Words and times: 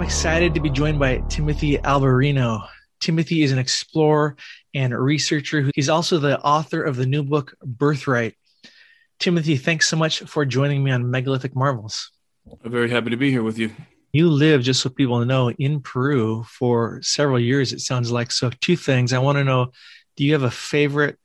I'm 0.00 0.06
excited 0.06 0.54
to 0.54 0.60
be 0.60 0.70
joined 0.70 0.98
by 0.98 1.18
Timothy 1.28 1.76
Alberino. 1.76 2.66
Timothy 3.00 3.42
is 3.42 3.52
an 3.52 3.58
explorer 3.58 4.34
and 4.72 4.98
researcher. 4.98 5.70
He's 5.74 5.90
also 5.90 6.16
the 6.16 6.40
author 6.40 6.82
of 6.82 6.96
the 6.96 7.04
new 7.04 7.22
book, 7.22 7.54
Birthright. 7.62 8.34
Timothy, 9.18 9.58
thanks 9.58 9.88
so 9.88 9.98
much 9.98 10.20
for 10.20 10.46
joining 10.46 10.82
me 10.82 10.90
on 10.90 11.10
Megalithic 11.10 11.54
Marvels. 11.54 12.12
I'm 12.64 12.70
very 12.72 12.88
happy 12.88 13.10
to 13.10 13.18
be 13.18 13.30
here 13.30 13.42
with 13.42 13.58
you. 13.58 13.72
You 14.10 14.30
lived, 14.30 14.64
just 14.64 14.80
so 14.80 14.88
people 14.88 15.22
know, 15.26 15.50
in 15.50 15.82
Peru 15.82 16.44
for 16.44 17.02
several 17.02 17.38
years, 17.38 17.74
it 17.74 17.80
sounds 17.80 18.10
like. 18.10 18.32
So, 18.32 18.48
two 18.62 18.76
things. 18.76 19.12
I 19.12 19.18
want 19.18 19.36
to 19.36 19.44
know 19.44 19.70
do 20.16 20.24
you 20.24 20.32
have 20.32 20.44
a 20.44 20.50
favorite 20.50 21.18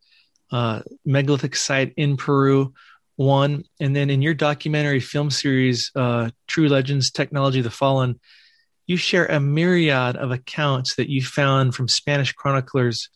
uh, 0.51 0.81
megalithic 1.05 1.55
site 1.55 1.93
in 1.95 2.17
Peru? 2.17 2.73
One. 3.15 3.63
And 3.79 3.95
then 3.95 4.09
in 4.09 4.21
your 4.21 4.33
documentary 4.33 4.99
film 4.99 5.31
series, 5.31 5.91
uh, 5.95 6.31
True 6.47 6.67
Legends 6.67 7.09
Technology 7.09 7.61
the 7.61 7.71
Fallen, 7.71 8.19
you 8.87 8.97
share 8.97 9.25
a 9.25 9.39
myriad 9.39 10.15
of 10.15 10.31
accounts 10.31 10.95
that 10.95 11.09
you 11.09 11.21
found 11.21 11.73
from 11.73 11.87
Spanish 11.87 12.33
chroniclers 12.33 13.09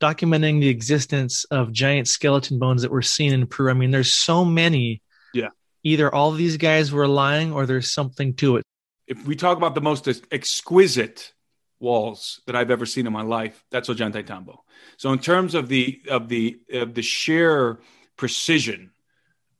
documenting 0.00 0.60
the 0.60 0.68
existence 0.68 1.44
of 1.44 1.72
giant 1.72 2.08
skeleton 2.08 2.58
bones 2.58 2.82
that 2.82 2.90
were 2.90 3.02
seen 3.02 3.32
in 3.32 3.46
Peru. 3.46 3.70
I 3.70 3.74
mean, 3.74 3.90
there's 3.90 4.12
so 4.12 4.44
many. 4.44 5.02
Yeah. 5.32 5.48
Either 5.82 6.12
all 6.12 6.30
of 6.30 6.38
these 6.38 6.56
guys 6.56 6.92
were 6.92 7.06
lying 7.06 7.52
or 7.52 7.66
there's 7.66 7.92
something 7.92 8.34
to 8.34 8.56
it. 8.56 8.64
If 9.06 9.26
we 9.26 9.36
talk 9.36 9.56
about 9.56 9.74
the 9.74 9.80
most 9.80 10.08
exquisite 10.32 11.32
walls 11.78 12.40
that 12.46 12.56
I've 12.56 12.70
ever 12.70 12.86
seen 12.86 13.06
in 13.06 13.12
my 13.12 13.22
life, 13.22 13.64
that's 13.70 13.88
Ollantaytambo. 13.88 14.56
So 14.96 15.12
in 15.12 15.18
terms 15.18 15.54
of 15.54 15.68
the 15.68 16.00
of 16.08 16.28
the 16.28 16.58
of 16.72 16.94
the 16.94 17.02
sheer 17.02 17.80
precision 18.16 18.92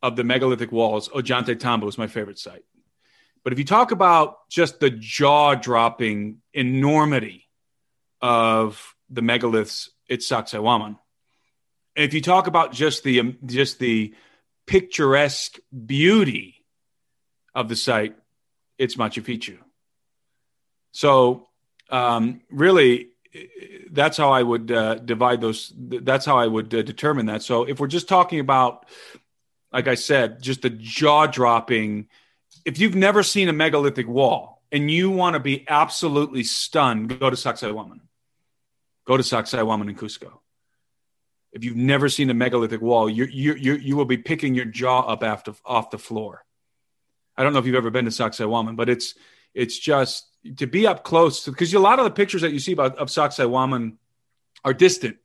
of 0.02 0.16
the 0.16 0.24
megalithic 0.24 0.72
walls, 0.72 1.08
Ollantaytambo 1.10 1.88
is 1.88 1.98
my 1.98 2.06
favorite 2.06 2.38
site. 2.38 2.64
But 3.44 3.52
if 3.52 3.58
you 3.58 3.64
talk 3.66 3.90
about 3.90 4.48
just 4.48 4.80
the 4.80 4.90
jaw 4.90 5.54
dropping 5.54 6.38
enormity 6.54 7.46
of 8.22 8.94
the 9.10 9.20
megaliths, 9.20 9.90
it's 10.08 10.26
Sacsayhuaman. 10.26 10.98
If 11.94 12.14
you 12.14 12.22
talk 12.22 12.46
about 12.46 12.72
just 12.72 13.04
the 13.04 13.20
um, 13.20 13.38
just 13.44 13.78
the 13.78 14.14
picturesque 14.66 15.58
beauty 15.86 16.64
of 17.54 17.68
the 17.68 17.76
site, 17.76 18.16
it's 18.78 18.96
Machu 18.96 19.22
Picchu. 19.22 19.58
So 20.92 21.48
um, 21.90 22.40
really, 22.50 23.10
that's 23.90 24.16
how 24.16 24.32
I 24.32 24.42
would 24.42 24.72
uh, 24.72 24.94
divide 24.96 25.40
those. 25.40 25.72
That's 25.76 26.24
how 26.24 26.38
I 26.38 26.46
would 26.46 26.74
uh, 26.74 26.82
determine 26.82 27.26
that. 27.26 27.42
So 27.42 27.64
if 27.64 27.78
we're 27.78 27.88
just 27.88 28.08
talking 28.08 28.40
about, 28.40 28.86
like 29.72 29.86
I 29.86 29.96
said, 29.96 30.42
just 30.42 30.62
the 30.62 30.70
jaw 30.70 31.26
dropping 31.26 32.08
if 32.64 32.78
you've 32.78 32.94
never 32.94 33.22
seen 33.22 33.48
a 33.48 33.52
megalithic 33.52 34.08
wall 34.08 34.62
and 34.72 34.90
you 34.90 35.10
want 35.10 35.34
to 35.34 35.40
be 35.40 35.64
absolutely 35.68 36.44
stunned, 36.44 37.20
go 37.20 37.30
to 37.30 37.36
Sacsayhuaman. 37.36 38.00
Go 39.06 39.16
to 39.16 39.22
Sacsayhuaman 39.22 39.88
in 39.88 39.96
Cusco. 39.96 40.38
If 41.52 41.62
you've 41.62 41.76
never 41.76 42.08
seen 42.08 42.30
a 42.30 42.34
megalithic 42.34 42.80
wall, 42.80 43.08
you 43.08 43.26
you 43.26 43.54
you 43.54 43.74
you 43.74 43.96
will 43.96 44.06
be 44.06 44.18
picking 44.18 44.54
your 44.54 44.64
jaw 44.64 45.00
up 45.02 45.22
after 45.22 45.54
off 45.64 45.90
the 45.90 45.98
floor. 45.98 46.44
I 47.36 47.44
don't 47.44 47.52
know 47.52 47.58
if 47.58 47.66
you've 47.66 47.76
ever 47.76 47.90
been 47.90 48.06
to 48.06 48.10
Sacsayhuaman, 48.10 48.76
but 48.76 48.88
it's 48.88 49.14
it's 49.52 49.78
just 49.78 50.26
to 50.56 50.66
be 50.66 50.86
up 50.86 51.04
close 51.04 51.44
because 51.44 51.72
a 51.74 51.78
lot 51.78 51.98
of 51.98 52.06
the 52.06 52.10
pictures 52.10 52.42
that 52.42 52.52
you 52.52 52.58
see 52.58 52.72
about 52.72 52.98
of 52.98 53.08
Sacsayhuaman 53.08 53.96
are 54.64 54.74
distant, 54.74 55.18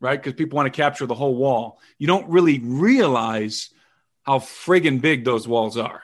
right? 0.00 0.20
Because 0.20 0.34
people 0.34 0.56
want 0.56 0.72
to 0.72 0.76
capture 0.76 1.06
the 1.06 1.14
whole 1.14 1.36
wall. 1.36 1.78
You 1.98 2.08
don't 2.08 2.28
really 2.28 2.58
realize 2.58 3.70
how 4.22 4.40
friggin' 4.40 5.00
big 5.00 5.24
those 5.24 5.46
walls 5.46 5.76
are. 5.76 6.02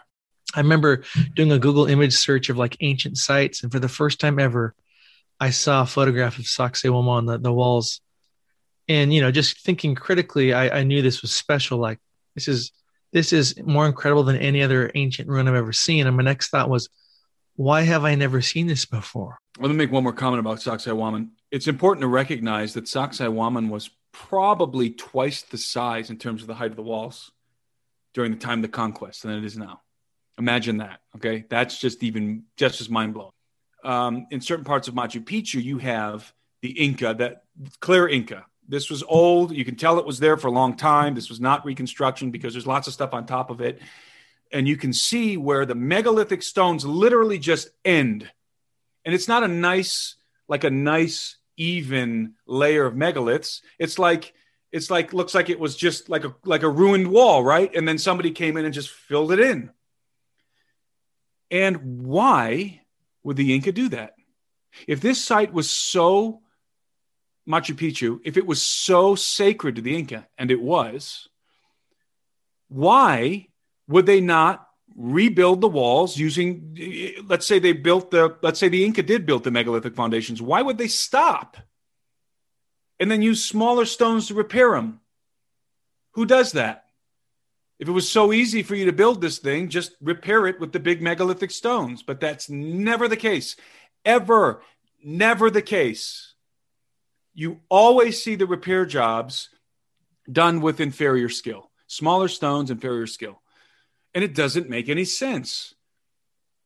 I 0.54 0.60
remember 0.60 1.04
doing 1.34 1.53
a 1.53 1.59
Google 1.59 1.87
image 1.87 2.15
search 2.15 2.48
of 2.48 2.56
like 2.56 2.76
ancient 2.81 3.19
sites, 3.19 3.62
and 3.62 3.72
for 3.72 3.78
the 3.78 3.88
first 3.88 4.20
time 4.20 4.38
ever, 4.38 4.75
I 5.41 5.50
saw 5.50 5.82
a 5.82 5.87
photograph 5.87 6.38
of 6.38 6.44
Sacsayhuaman 6.44 7.09
on 7.09 7.26
the, 7.26 7.38
the 7.38 7.53
walls. 7.53 8.00
And 8.88 9.12
you 9.12 9.20
know, 9.20 9.31
just 9.31 9.60
thinking 9.60 9.94
critically, 9.94 10.53
I, 10.53 10.81
I 10.81 10.82
knew 10.82 11.03
this 11.03 11.22
was 11.22 11.32
special. 11.32 11.78
Like 11.78 11.98
this 12.34 12.48
is 12.48 12.72
this 13.12 13.32
is 13.32 13.54
more 13.64 13.87
incredible 13.87 14.25
than 14.25 14.37
any 14.37 14.62
other 14.62 14.91
ancient 14.94 15.28
ruin 15.28 15.48
I've 15.48 15.54
ever 15.54 15.72
seen. 15.72 16.06
And 16.06 16.16
my 16.16 16.22
next 16.22 16.48
thought 16.48 16.69
was, 16.69 16.88
why 17.56 17.82
have 17.82 18.04
I 18.04 18.16
never 18.16 18.43
seen 18.43 18.66
this 18.66 18.84
before? 18.84 19.38
Let 19.59 19.70
me 19.70 19.76
make 19.76 19.93
one 19.93 20.03
more 20.03 20.12
comment 20.12 20.41
about 20.41 20.59
Sacsayhuaman. 20.59 21.31
It's 21.53 21.69
important 21.69 22.03
to 22.03 22.09
recognize 22.09 22.75
that 22.75 22.84
Sacsayhuaman 22.84 23.69
was 23.70 23.88
probably 24.12 24.91
twice 24.91 25.43
the 25.43 25.59
size 25.59 26.10
in 26.10 26.19
terms 26.19 26.43
of 26.43 26.48
the 26.48 26.54
height 26.54 26.70
of 26.70 26.76
the 26.76 26.82
walls 26.82 27.31
during 28.14 28.32
the 28.32 28.38
time 28.38 28.59
of 28.59 28.62
the 28.62 28.69
conquest 28.69 29.22
than 29.22 29.32
it 29.32 29.44
is 29.44 29.56
now. 29.56 29.81
Imagine 30.39 30.78
that. 30.78 31.00
Okay. 31.17 31.45
That's 31.49 31.78
just 31.78 32.03
even 32.03 32.45
just 32.56 32.81
as 32.81 32.89
mind 32.89 33.15
blowing. 33.15 33.31
Um, 33.84 34.27
in 34.31 34.41
certain 34.41 34.65
parts 34.65 34.89
of 34.89 34.95
Machu 34.95 35.22
Picchu, 35.22 35.62
you 35.62 35.78
have 35.78 36.33
the 36.62 36.71
Inca, 36.71 37.15
that 37.19 37.45
clear 37.81 38.09
Inca. 38.09 38.47
This 38.67 38.89
was 38.89 39.03
old. 39.03 39.53
You 39.53 39.65
can 39.65 39.77
tell 39.77 39.99
it 39.99 40.06
was 40.06 40.19
there 40.19 40.39
for 40.39 40.49
a 40.49 40.53
long 40.53 40.77
time. 40.77 41.15
This 41.15 41.28
was 41.28 41.39
not 41.39 41.67
reconstruction 41.67 42.31
because 42.31 42.55
there's 42.55 42.67
lots 42.67 42.87
of 42.87 42.94
stuff 42.94 43.12
on 43.12 43.27
top 43.27 43.50
of 43.50 43.61
it. 43.61 43.81
And 44.50 44.67
you 44.67 44.77
can 44.77 44.93
see 44.93 45.37
where 45.37 45.67
the 45.67 45.75
megalithic 45.75 46.43
stones 46.43 46.87
literally 46.87 47.39
just 47.39 47.69
end. 47.84 48.31
And 49.05 49.15
it's 49.15 49.28
not 49.28 49.44
a 49.44 49.49
nice, 49.49 50.17
like 50.49 50.65
a 50.65 50.71
nice, 50.71 51.37
even 51.56 52.34
layer 52.47 52.87
of 52.87 52.94
megaliths. 52.94 53.61
It's 53.78 53.99
like, 53.99 54.33
it's 54.73 54.91
like, 54.91 55.12
looks 55.12 55.34
like 55.34 55.50
it 55.50 55.61
was 55.61 55.77
just 55.77 56.09
like 56.09 56.25
a, 56.25 56.34
like 56.44 56.62
a 56.62 56.69
ruined 56.69 57.09
wall, 57.09 57.44
right? 57.44 57.73
And 57.75 57.87
then 57.87 57.99
somebody 57.99 58.31
came 58.31 58.56
in 58.56 58.65
and 58.65 58.73
just 58.73 58.91
filled 58.91 59.31
it 59.31 59.41
in. 59.41 59.71
And 61.50 62.05
why 62.05 62.81
would 63.22 63.37
the 63.37 63.55
Inca 63.55 63.72
do 63.72 63.88
that? 63.91 64.15
If 64.88 65.00
this 65.00 65.22
site 65.22 65.53
was 65.53 65.71
so 65.71 66.41
Machu 67.49 67.75
Picchu, 67.75 68.21
if 68.25 68.37
it 68.37 68.47
was 68.47 68.62
so 68.62 69.15
sacred 69.15 69.77
to 69.77 69.82
the 69.82 69.97
Inca, 69.97 70.27
and 70.38 70.50
it 70.50 70.60
was, 70.60 71.28
why 72.69 73.49
would 73.87 74.06
they 74.06 74.21
not 74.21 74.66
rebuild 74.97 75.60
the 75.60 75.69
walls 75.69 76.16
using, 76.16 77.22
let's 77.27 77.47
say 77.47 77.59
they 77.59 77.72
built 77.72 78.11
the, 78.11 78.37
let's 78.43 78.61
say 78.61 78.69
the 78.69 78.84
Inca 78.84 79.03
did 79.03 79.26
build 79.26 79.44
the 79.44 79.50
megalithic 79.50 79.94
foundations. 79.94 80.41
Why 80.41 80.62
would 80.62 80.78
they 80.78 80.88
stop 80.88 81.56
and 83.00 83.11
then 83.11 83.22
use 83.22 83.44
smaller 83.44 83.87
stones 83.87 84.28
to 84.28 84.34
repair 84.34 84.72
them? 84.72 85.00
Who 86.12 86.26
does 86.26 86.53
that? 86.53 86.84
If 87.79 87.89
it 87.89 87.93
was 87.93 88.09
so 88.09 88.33
easy 88.33 88.62
for 88.62 88.75
you 88.75 88.85
to 88.87 88.93
build 88.93 89.21
this 89.21 89.39
thing, 89.39 89.69
just 89.69 89.93
repair 90.01 90.47
it 90.47 90.61
with 90.61 90.73
the 90.73 90.81
big 90.81 91.03
megalithic 91.03 91.51
stones. 91.51 92.03
But 92.03 92.21
that's 92.21 92.49
never 92.49 93.09
the 93.09 93.17
case. 93.17 93.57
Ever, 94.05 94.62
never 95.03 95.51
the 95.51 95.62
case. 95.62 96.35
You 97.35 97.61
always 97.69 98.23
see 98.23 98.37
the 98.37 98.47
repair 98.47 98.87
jobs 98.87 99.49
done 100.31 100.61
with 100.61 100.81
inferior 100.81 101.29
skill, 101.29 101.71
smaller 101.87 102.29
stones, 102.29 102.71
inferior 102.71 103.06
skill. 103.06 103.43
And 104.15 104.23
it 104.23 104.35
doesn't 104.35 104.70
make 104.70 104.88
any 104.88 105.05
sense. 105.05 105.75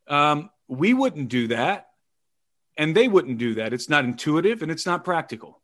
Um, 0.06 0.50
we 0.68 0.92
wouldn't 0.92 1.28
do 1.30 1.48
that, 1.48 1.88
and 2.76 2.94
they 2.94 3.08
wouldn't 3.08 3.38
do 3.38 3.54
that. 3.54 3.72
It's 3.72 3.88
not 3.88 4.04
intuitive 4.04 4.62
and 4.62 4.70
it's 4.70 4.86
not 4.86 5.04
practical. 5.04 5.60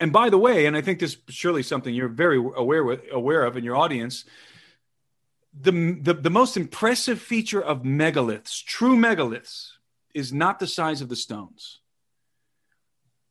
And 0.00 0.12
by 0.12 0.30
the 0.30 0.38
way, 0.38 0.64
and 0.64 0.76
I 0.76 0.80
think 0.80 0.98
this 0.98 1.18
is 1.28 1.34
surely 1.34 1.62
something 1.62 1.94
you're 1.94 2.08
very 2.08 2.38
aware 2.38 2.82
with, 2.82 3.02
aware 3.12 3.44
of 3.44 3.58
in 3.58 3.64
your 3.64 3.76
audience, 3.76 4.24
the, 5.58 5.98
the, 6.00 6.14
the 6.14 6.30
most 6.30 6.56
impressive 6.56 7.20
feature 7.20 7.62
of 7.62 7.82
megaliths, 7.82 8.64
true 8.64 8.96
megaliths, 8.96 9.70
is 10.14 10.32
not 10.32 10.58
the 10.58 10.66
size 10.66 11.00
of 11.00 11.08
the 11.08 11.16
stones. 11.16 11.80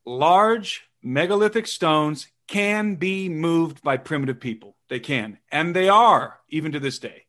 Large 0.05 0.83
megalithic 1.01 1.67
stones 1.67 2.27
can 2.47 2.95
be 2.95 3.29
moved 3.29 3.81
by 3.81 3.97
primitive 3.97 4.39
people. 4.39 4.75
They 4.89 4.99
can, 4.99 5.37
and 5.51 5.75
they 5.75 5.87
are, 5.87 6.39
even 6.49 6.71
to 6.71 6.79
this 6.79 6.99
day. 6.99 7.25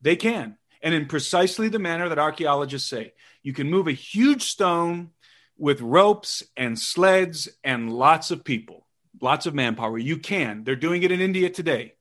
They 0.00 0.16
can, 0.16 0.56
and 0.82 0.94
in 0.94 1.06
precisely 1.06 1.68
the 1.68 1.78
manner 1.78 2.08
that 2.08 2.18
archaeologists 2.18 2.88
say. 2.88 3.12
You 3.42 3.52
can 3.52 3.70
move 3.70 3.86
a 3.88 3.92
huge 3.92 4.42
stone 4.42 5.10
with 5.58 5.80
ropes 5.80 6.42
and 6.56 6.78
sleds 6.78 7.48
and 7.62 7.92
lots 7.92 8.30
of 8.30 8.44
people, 8.44 8.86
lots 9.20 9.46
of 9.46 9.54
manpower. 9.54 9.98
You 9.98 10.18
can. 10.18 10.64
They're 10.64 10.76
doing 10.76 11.02
it 11.02 11.12
in 11.12 11.20
India 11.20 11.50
today. 11.50 11.94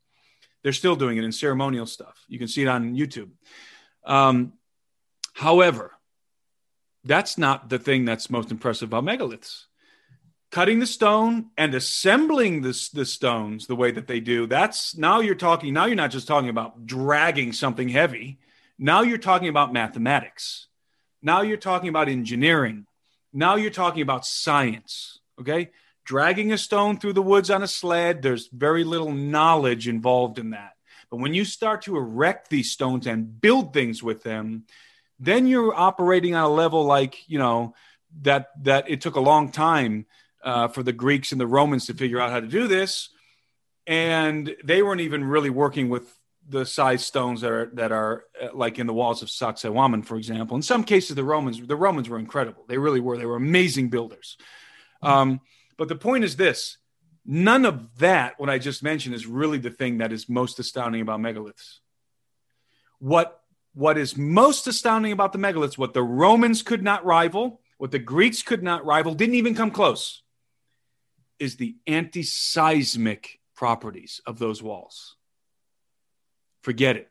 They're 0.64 0.74
still 0.74 0.96
doing 0.96 1.18
it 1.18 1.24
in 1.24 1.32
ceremonial 1.32 1.86
stuff. 1.86 2.24
You 2.28 2.40
can 2.40 2.48
see 2.48 2.64
it 2.64 2.68
on 2.68 2.96
YouTube. 2.96 3.30
Um, 4.06 4.54
however, 5.34 5.92
that's 7.04 7.38
not 7.38 7.70
the 7.70 7.80
thing 7.80 8.06
that's 8.06 8.30
most 8.30 8.52
impressive 8.52 8.90
about 8.90 9.04
megaliths. 9.04 9.66
Cutting 10.52 10.80
the 10.80 10.88
stone 10.88 11.48
and 11.58 11.76
assembling 11.76 12.62
the, 12.62 12.90
the 12.94 13.06
stones 13.06 13.68
the 13.68 13.76
way 13.76 13.92
that 13.92 14.08
they 14.08 14.20
do, 14.20 14.48
that's 14.48 14.98
now 14.98 15.20
you're 15.20 15.36
talking, 15.36 15.74
now 15.74 15.86
you're 15.86 15.96
not 15.96 16.12
just 16.12 16.28
talking 16.28 16.50
about 16.50 16.86
dragging 16.86 17.52
something 17.52 17.90
heavy. 17.90 18.40
Now 18.80 19.02
you're 19.02 19.18
talking 19.18 19.50
about 19.50 19.74
mathematics. 19.74 20.68
Now 21.22 21.42
you're 21.42 21.58
talking 21.58 21.90
about 21.90 22.08
engineering. 22.10 22.86
Now 23.34 23.56
you're 23.56 23.72
talking 23.72 24.02
about 24.02 24.26
science. 24.26 25.20
Okay. 25.40 25.72
Dragging 26.08 26.54
a 26.54 26.58
stone 26.58 26.98
through 26.98 27.14
the 27.14 27.22
woods 27.22 27.50
on 27.50 27.64
a 27.64 27.68
sled, 27.68 28.22
there's 28.22 28.48
very 28.48 28.86
little 28.86 29.12
knowledge 29.12 29.90
involved 29.90 30.40
in 30.40 30.52
that. 30.52 30.72
But 31.12 31.18
when 31.18 31.34
you 31.34 31.44
start 31.44 31.82
to 31.82 31.98
erect 31.98 32.50
these 32.50 32.72
stones 32.72 33.08
and 33.08 33.42
build 33.42 33.74
things 33.74 34.02
with 34.02 34.24
them, 34.24 34.64
then 35.20 35.48
you're 35.48 35.76
operating 35.76 36.34
on 36.34 36.46
a 36.46 36.50
level 36.50 36.86
like, 36.86 37.28
you 37.28 37.38
know, 37.38 37.76
that 38.22 38.52
that 38.64 38.90
it 38.90 39.02
took 39.02 39.18
a 39.18 39.20
long 39.20 39.52
time 39.52 40.06
uh, 40.42 40.70
for 40.70 40.82
the 40.82 40.94
Greeks 40.94 41.34
and 41.34 41.42
the 41.42 41.46
Romans 41.46 41.88
to 41.88 41.94
figure 41.94 42.22
out 42.22 42.32
how 42.32 42.40
to 42.40 42.48
do 42.48 42.70
this. 42.70 43.10
And 43.86 44.56
they 44.64 44.82
weren't 44.82 45.02
even 45.02 45.26
really 45.26 45.50
working 45.50 45.90
with 45.90 46.10
the 46.48 46.66
size 46.66 47.06
stones 47.06 47.42
that 47.42 47.52
are 47.52 47.70
that 47.74 47.92
are 47.92 48.24
uh, 48.42 48.48
like 48.54 48.80
in 48.80 48.88
the 48.88 48.94
walls 48.94 49.22
of 49.24 49.28
Sacsayhuaman, 49.28 50.06
for 50.06 50.16
example. 50.16 50.56
In 50.56 50.64
some 50.64 50.86
cases, 50.86 51.18
the 51.18 51.26
Romans 51.26 51.60
the 51.60 51.76
Romans 51.76 52.08
were 52.08 52.18
incredible. 52.18 52.64
They 52.70 52.78
really 52.78 53.02
were. 53.02 53.18
They 53.18 53.26
were 53.26 53.36
amazing 53.36 53.90
builders. 53.90 54.38
Um, 55.02 55.42
but 55.78 55.88
the 55.88 55.96
point 55.96 56.24
is 56.24 56.36
this: 56.36 56.78
none 57.26 57.66
of 57.66 58.00
that, 58.00 58.40
what 58.40 58.50
I 58.50 58.58
just 58.58 58.84
mentioned, 58.84 59.16
is 59.16 59.26
really 59.26 59.58
the 59.58 59.70
thing 59.70 60.00
that 60.00 60.12
is 60.12 60.30
most 60.30 60.60
astounding 60.60 61.02
about 61.02 61.20
megaliths. 61.20 61.80
What 63.00 63.42
what 63.74 63.98
is 63.98 64.18
most 64.18 64.66
astounding 64.68 65.12
about 65.12 65.34
the 65.34 65.40
megaliths, 65.40 65.78
what 65.78 65.94
the 65.94 66.02
Romans 66.04 66.64
could 66.64 66.82
not 66.82 67.06
rival, 67.06 67.62
what 67.78 67.92
the 67.92 68.00
Greeks 68.00 68.42
could 68.42 68.64
not 68.64 68.84
rival, 68.86 69.14
didn't 69.14 69.36
even 69.36 69.54
come 69.54 69.70
close, 69.70 70.24
is 71.38 71.58
the 71.58 71.76
anti-seismic 71.86 73.40
properties 73.56 74.20
of 74.26 74.40
those 74.40 74.64
walls 74.64 75.18
forget 76.68 76.98
it. 76.98 77.10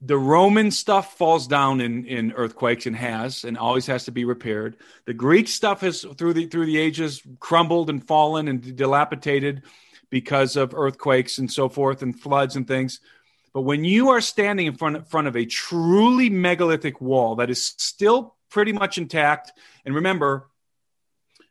The 0.00 0.18
Roman 0.18 0.70
stuff 0.70 1.16
falls 1.16 1.48
down 1.48 1.80
in, 1.80 2.06
in 2.06 2.32
earthquakes 2.32 2.86
and 2.86 2.94
has 2.94 3.42
and 3.42 3.58
always 3.58 3.86
has 3.86 4.04
to 4.04 4.12
be 4.12 4.24
repaired. 4.24 4.76
The 5.06 5.14
Greek 5.14 5.48
stuff 5.48 5.80
has 5.80 6.06
through 6.16 6.34
the 6.34 6.46
through 6.46 6.66
the 6.66 6.78
ages 6.78 7.22
crumbled 7.40 7.90
and 7.90 8.06
fallen 8.06 8.46
and 8.46 8.76
dilapidated 8.76 9.62
because 10.08 10.56
of 10.56 10.72
earthquakes 10.72 11.38
and 11.38 11.50
so 11.50 11.68
forth 11.68 12.02
and 12.02 12.18
floods 12.18 12.54
and 12.54 12.66
things. 12.66 13.00
But 13.52 13.62
when 13.62 13.84
you 13.84 14.10
are 14.10 14.20
standing 14.20 14.66
in 14.66 14.74
front, 14.76 15.08
front 15.10 15.26
of 15.26 15.36
a 15.36 15.44
truly 15.44 16.30
megalithic 16.30 17.00
wall 17.00 17.36
that 17.36 17.50
is 17.50 17.74
still 17.76 18.36
pretty 18.50 18.72
much 18.72 18.98
intact, 18.98 19.52
and 19.84 19.94
remember, 19.94 20.48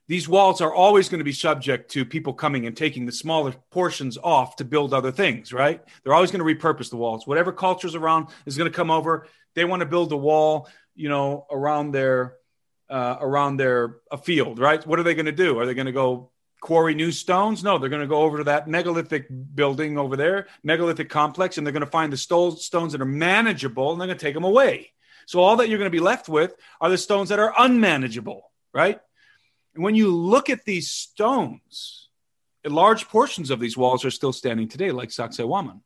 these 0.08 0.28
walls 0.28 0.62
are 0.62 0.74
always 0.74 1.10
going 1.10 1.20
to 1.20 1.26
be 1.26 1.34
subject 1.34 1.92
to 1.92 2.06
people 2.06 2.34
coming 2.34 2.66
and 2.66 2.78
taking 2.78 3.06
the 3.06 3.12
smaller 3.12 3.54
portions 3.72 4.18
off 4.18 4.56
to 4.58 4.66
build 4.66 4.94
other 4.94 5.12
things, 5.12 5.52
right? 5.52 5.82
They're 6.04 6.14
always 6.14 6.32
going 6.32 6.46
to 6.46 6.56
repurpose 6.56 6.90
the 6.90 6.98
walls. 6.98 7.28
Whatever 7.28 7.52
culture's 7.52 7.96
around 7.96 8.28
is 8.46 8.58
going 8.58 8.72
to 8.72 8.76
come 8.76 8.90
over. 8.90 9.28
They 9.54 9.66
want 9.66 9.82
to 9.82 9.86
build 9.86 10.12
a 10.12 10.18
wall, 10.18 10.70
you 10.96 11.10
know, 11.10 11.46
around 11.52 11.92
their 11.92 12.36
uh, 12.90 13.18
around 13.20 13.58
their 13.58 13.98
a 14.12 14.18
field, 14.18 14.60
right? 14.60 14.86
What 14.88 14.98
are 14.98 15.04
they 15.04 15.14
going 15.14 15.26
to 15.26 15.34
do? 15.34 15.60
Are 15.60 15.66
they 15.66 15.74
going 15.74 15.88
to 15.88 15.92
go 15.92 16.32
quarry 16.62 16.96
new 16.96 17.12
stones? 17.12 17.64
No, 17.64 17.78
they're 17.78 17.90
going 17.90 18.02
to 18.02 18.08
go 18.08 18.22
over 18.22 18.38
to 18.38 18.44
that 18.46 18.70
megalithic 18.70 19.28
building 19.54 19.98
over 19.98 20.16
there, 20.16 20.48
megalithic 20.64 21.10
complex, 21.10 21.58
and 21.58 21.68
they're 21.68 21.74
going 21.74 21.82
to 21.82 21.92
find 21.92 22.14
the 22.14 22.18
stones 22.18 22.70
that 22.70 23.02
are 23.02 23.06
manageable, 23.06 23.92
and 23.92 24.00
they're 24.00 24.08
going 24.08 24.18
to 24.18 24.26
take 24.26 24.36
them 24.36 24.46
away. 24.46 24.94
So 25.26 25.42
all 25.42 25.58
that 25.58 25.68
you're 25.68 25.80
going 25.80 25.92
to 25.92 25.96
be 25.96 26.00
left 26.00 26.30
with 26.30 26.56
are 26.80 26.90
the 26.90 26.98
stones 26.98 27.30
that 27.30 27.40
are 27.40 27.54
unmanageable, 27.58 28.50
right? 28.74 29.02
And 29.78 29.84
when 29.84 29.94
you 29.94 30.12
look 30.12 30.50
at 30.50 30.66
these 30.66 30.90
stones, 30.90 32.10
large 32.66 33.08
portions 33.08 33.52
of 33.52 33.60
these 33.60 33.78
walls 33.78 34.04
are 34.04 34.10
still 34.10 34.34
standing 34.34 34.68
today, 34.68 34.90
like 34.90 35.10
Sacsayhuaman. 35.10 35.82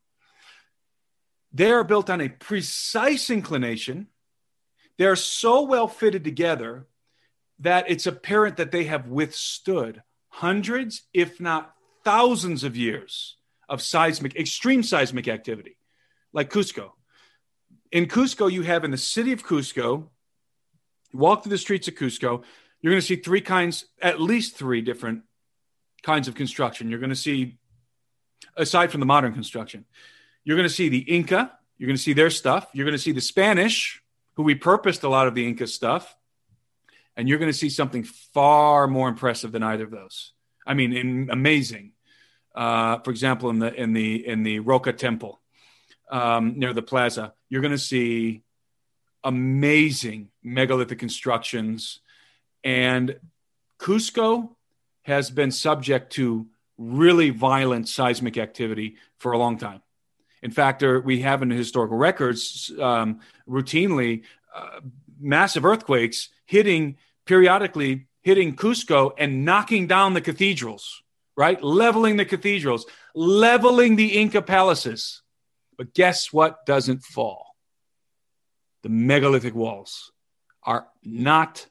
They 1.52 1.70
are 1.70 1.84
built 1.84 2.08
on 2.08 2.22
a 2.22 2.30
precise 2.30 3.28
inclination. 3.28 4.06
They're 4.96 5.14
so 5.14 5.60
well 5.64 5.88
fitted 5.88 6.24
together 6.24 6.86
that 7.58 7.90
it's 7.90 8.06
apparent 8.06 8.56
that 8.56 8.72
they 8.72 8.84
have 8.84 9.08
withstood 9.08 10.02
hundreds, 10.30 11.02
if 11.12 11.38
not 11.38 11.74
thousands 12.02 12.64
of 12.64 12.74
years 12.74 13.36
of 13.68 13.82
seismic, 13.82 14.34
extreme 14.36 14.82
seismic 14.82 15.28
activity, 15.28 15.76
like 16.32 16.50
Cusco. 16.50 16.92
In 17.92 18.06
Cusco, 18.06 18.50
you 18.50 18.62
have 18.62 18.84
in 18.84 18.90
the 18.90 18.96
city 18.96 19.32
of 19.32 19.44
Cusco, 19.44 20.08
walk 21.12 21.42
through 21.42 21.50
the 21.50 21.58
streets 21.58 21.88
of 21.88 21.94
Cusco, 21.94 22.42
you're 22.82 22.92
going 22.92 23.00
to 23.00 23.06
see 23.06 23.16
three 23.16 23.40
kinds, 23.40 23.86
at 24.00 24.20
least 24.20 24.56
three 24.56 24.82
different 24.82 25.22
kinds 26.02 26.26
of 26.28 26.34
construction. 26.34 26.90
You're 26.90 26.98
going 26.98 27.10
to 27.10 27.16
see, 27.16 27.58
aside 28.56 28.90
from 28.90 29.00
the 29.00 29.06
modern 29.06 29.32
construction, 29.32 29.84
you're 30.44 30.56
going 30.56 30.68
to 30.68 30.74
see 30.74 30.88
the 30.88 30.98
Inca, 30.98 31.52
you're 31.78 31.86
going 31.86 31.96
to 31.96 32.02
see 32.02 32.12
their 32.12 32.30
stuff, 32.30 32.68
you're 32.72 32.84
going 32.84 32.96
to 32.96 33.02
see 33.02 33.12
the 33.12 33.20
Spanish, 33.20 34.02
who 34.34 34.44
repurposed 34.44 35.04
a 35.04 35.08
lot 35.08 35.28
of 35.28 35.34
the 35.34 35.46
Inca 35.46 35.68
stuff, 35.68 36.16
and 37.16 37.28
you're 37.28 37.38
going 37.38 37.50
to 37.50 37.56
see 37.56 37.68
something 37.68 38.02
far 38.02 38.88
more 38.88 39.08
impressive 39.08 39.52
than 39.52 39.62
either 39.62 39.84
of 39.84 39.90
those. 39.90 40.32
I 40.66 40.74
mean, 40.74 40.92
in, 40.92 41.28
amazing. 41.30 41.92
Uh, 42.54 42.98
for 42.98 43.10
example, 43.10 43.48
in 43.50 43.58
the 43.60 43.72
in 43.74 43.92
the 43.94 44.26
in 44.26 44.42
the 44.42 44.58
Roca 44.58 44.92
Temple 44.92 45.40
um, 46.10 46.58
near 46.58 46.74
the 46.74 46.82
plaza, 46.82 47.32
you're 47.48 47.62
going 47.62 47.72
to 47.72 47.78
see 47.78 48.42
amazing 49.24 50.28
megalithic 50.42 50.98
constructions 50.98 52.00
and 52.64 53.18
Cusco 53.78 54.50
has 55.02 55.30
been 55.30 55.50
subject 55.50 56.12
to 56.12 56.46
really 56.78 57.30
violent 57.30 57.88
seismic 57.88 58.38
activity 58.38 58.96
for 59.18 59.32
a 59.32 59.38
long 59.38 59.58
time. 59.58 59.82
In 60.42 60.50
fact, 60.50 60.82
we 60.82 61.20
have 61.20 61.42
in 61.42 61.48
the 61.48 61.54
historical 61.54 61.96
records 61.96 62.72
um, 62.80 63.20
routinely 63.48 64.22
uh, 64.54 64.80
massive 65.20 65.64
earthquakes 65.64 66.28
hitting 66.46 66.96
periodically 67.24 68.06
hitting 68.22 68.54
Cusco 68.54 69.12
and 69.18 69.44
knocking 69.44 69.86
down 69.86 70.14
the 70.14 70.20
cathedrals, 70.20 71.02
right? 71.36 71.62
Leveling 71.62 72.16
the 72.16 72.24
cathedrals, 72.24 72.86
leveling 73.14 73.96
the 73.96 74.16
Inca 74.16 74.42
palaces. 74.42 75.22
But 75.76 75.94
guess 75.94 76.32
what 76.32 76.64
doesn't 76.66 77.02
fall? 77.02 77.56
The 78.82 78.88
megalithic 78.88 79.54
walls 79.54 80.12
are 80.62 80.86
not 81.02 81.66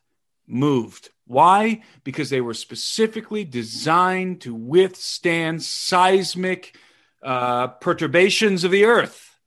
moved. 0.51 1.09
Why? 1.25 1.81
Because 2.03 2.29
they 2.29 2.41
were 2.41 2.53
specifically 2.53 3.43
designed 3.43 4.41
to 4.41 4.53
withstand 4.53 5.63
seismic 5.63 6.77
uh, 7.23 7.67
perturbations 7.67 8.63
of 8.63 8.71
the 8.71 8.85
earth. 8.85 9.39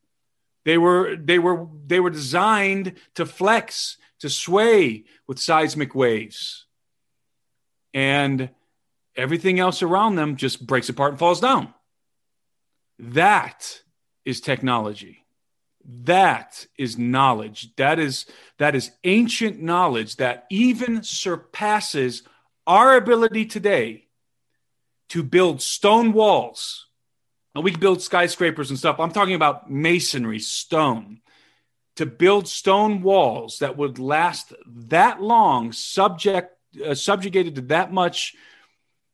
They 0.64 0.78
were 0.78 1.16
they 1.16 1.38
were 1.38 1.66
they 1.86 2.00
were 2.00 2.10
designed 2.10 2.94
to 3.16 3.26
flex, 3.26 3.98
to 4.20 4.30
sway 4.30 5.04
with 5.26 5.38
seismic 5.38 5.94
waves, 5.94 6.64
and 7.92 8.48
everything 9.14 9.60
else 9.60 9.82
around 9.82 10.16
them 10.16 10.36
just 10.36 10.66
breaks 10.66 10.88
apart 10.88 11.12
and 11.12 11.18
falls 11.18 11.40
down. 11.40 11.74
That 12.98 13.82
is 14.24 14.40
technology 14.40 15.23
that 15.86 16.66
is 16.78 16.98
knowledge. 16.98 17.74
That 17.76 17.98
is 17.98 18.26
that 18.58 18.74
is 18.74 18.92
ancient 19.04 19.60
knowledge 19.60 20.16
that 20.16 20.46
even 20.50 21.02
surpasses 21.02 22.22
our 22.66 22.96
ability 22.96 23.46
today 23.46 24.06
to 25.10 25.22
build 25.22 25.60
stone 25.60 26.12
walls. 26.12 26.86
And 27.54 27.62
we 27.62 27.70
can 27.70 27.80
build 27.80 28.02
skyscrapers 28.02 28.70
and 28.70 28.78
stuff. 28.78 28.98
I'm 28.98 29.12
talking 29.12 29.34
about 29.34 29.70
masonry 29.70 30.40
stone. 30.40 31.20
To 31.96 32.06
build 32.06 32.48
stone 32.48 33.02
walls 33.02 33.58
that 33.60 33.76
would 33.76 34.00
last 34.00 34.52
that 34.66 35.22
long 35.22 35.70
subject 35.70 36.56
uh, 36.84 36.94
subjugated 36.94 37.54
to 37.54 37.60
that 37.60 37.92
much 37.92 38.34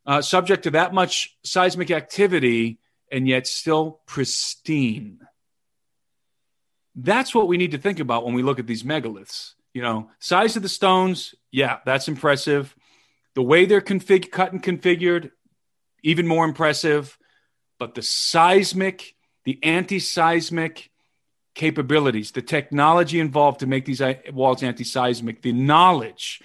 uh, 0.06 0.22
subject 0.22 0.62
to 0.62 0.70
that 0.70 0.94
much 0.94 1.36
seismic 1.44 1.90
activity 1.90 2.78
and 3.12 3.28
yet 3.28 3.46
still 3.46 4.00
pristine 4.06 5.20
that's 7.04 7.34
what 7.34 7.48
we 7.48 7.56
need 7.56 7.72
to 7.72 7.78
think 7.78 8.00
about 8.00 8.24
when 8.24 8.34
we 8.34 8.42
look 8.42 8.58
at 8.58 8.66
these 8.66 8.82
megaliths. 8.82 9.54
You 9.72 9.82
know, 9.82 10.10
size 10.18 10.56
of 10.56 10.62
the 10.62 10.68
stones, 10.68 11.34
yeah, 11.50 11.78
that's 11.84 12.08
impressive. 12.08 12.74
The 13.34 13.42
way 13.42 13.64
they're 13.64 13.80
config- 13.80 14.30
cut 14.30 14.52
and 14.52 14.62
configured, 14.62 15.30
even 16.02 16.26
more 16.26 16.44
impressive. 16.44 17.16
But 17.78 17.94
the 17.94 18.02
seismic, 18.02 19.14
the 19.44 19.58
anti 19.62 20.00
seismic 20.00 20.90
capabilities, 21.54 22.32
the 22.32 22.42
technology 22.42 23.20
involved 23.20 23.60
to 23.60 23.66
make 23.66 23.84
these 23.84 24.02
walls 24.32 24.62
anti 24.62 24.84
seismic, 24.84 25.42
the 25.42 25.52
knowledge, 25.52 26.40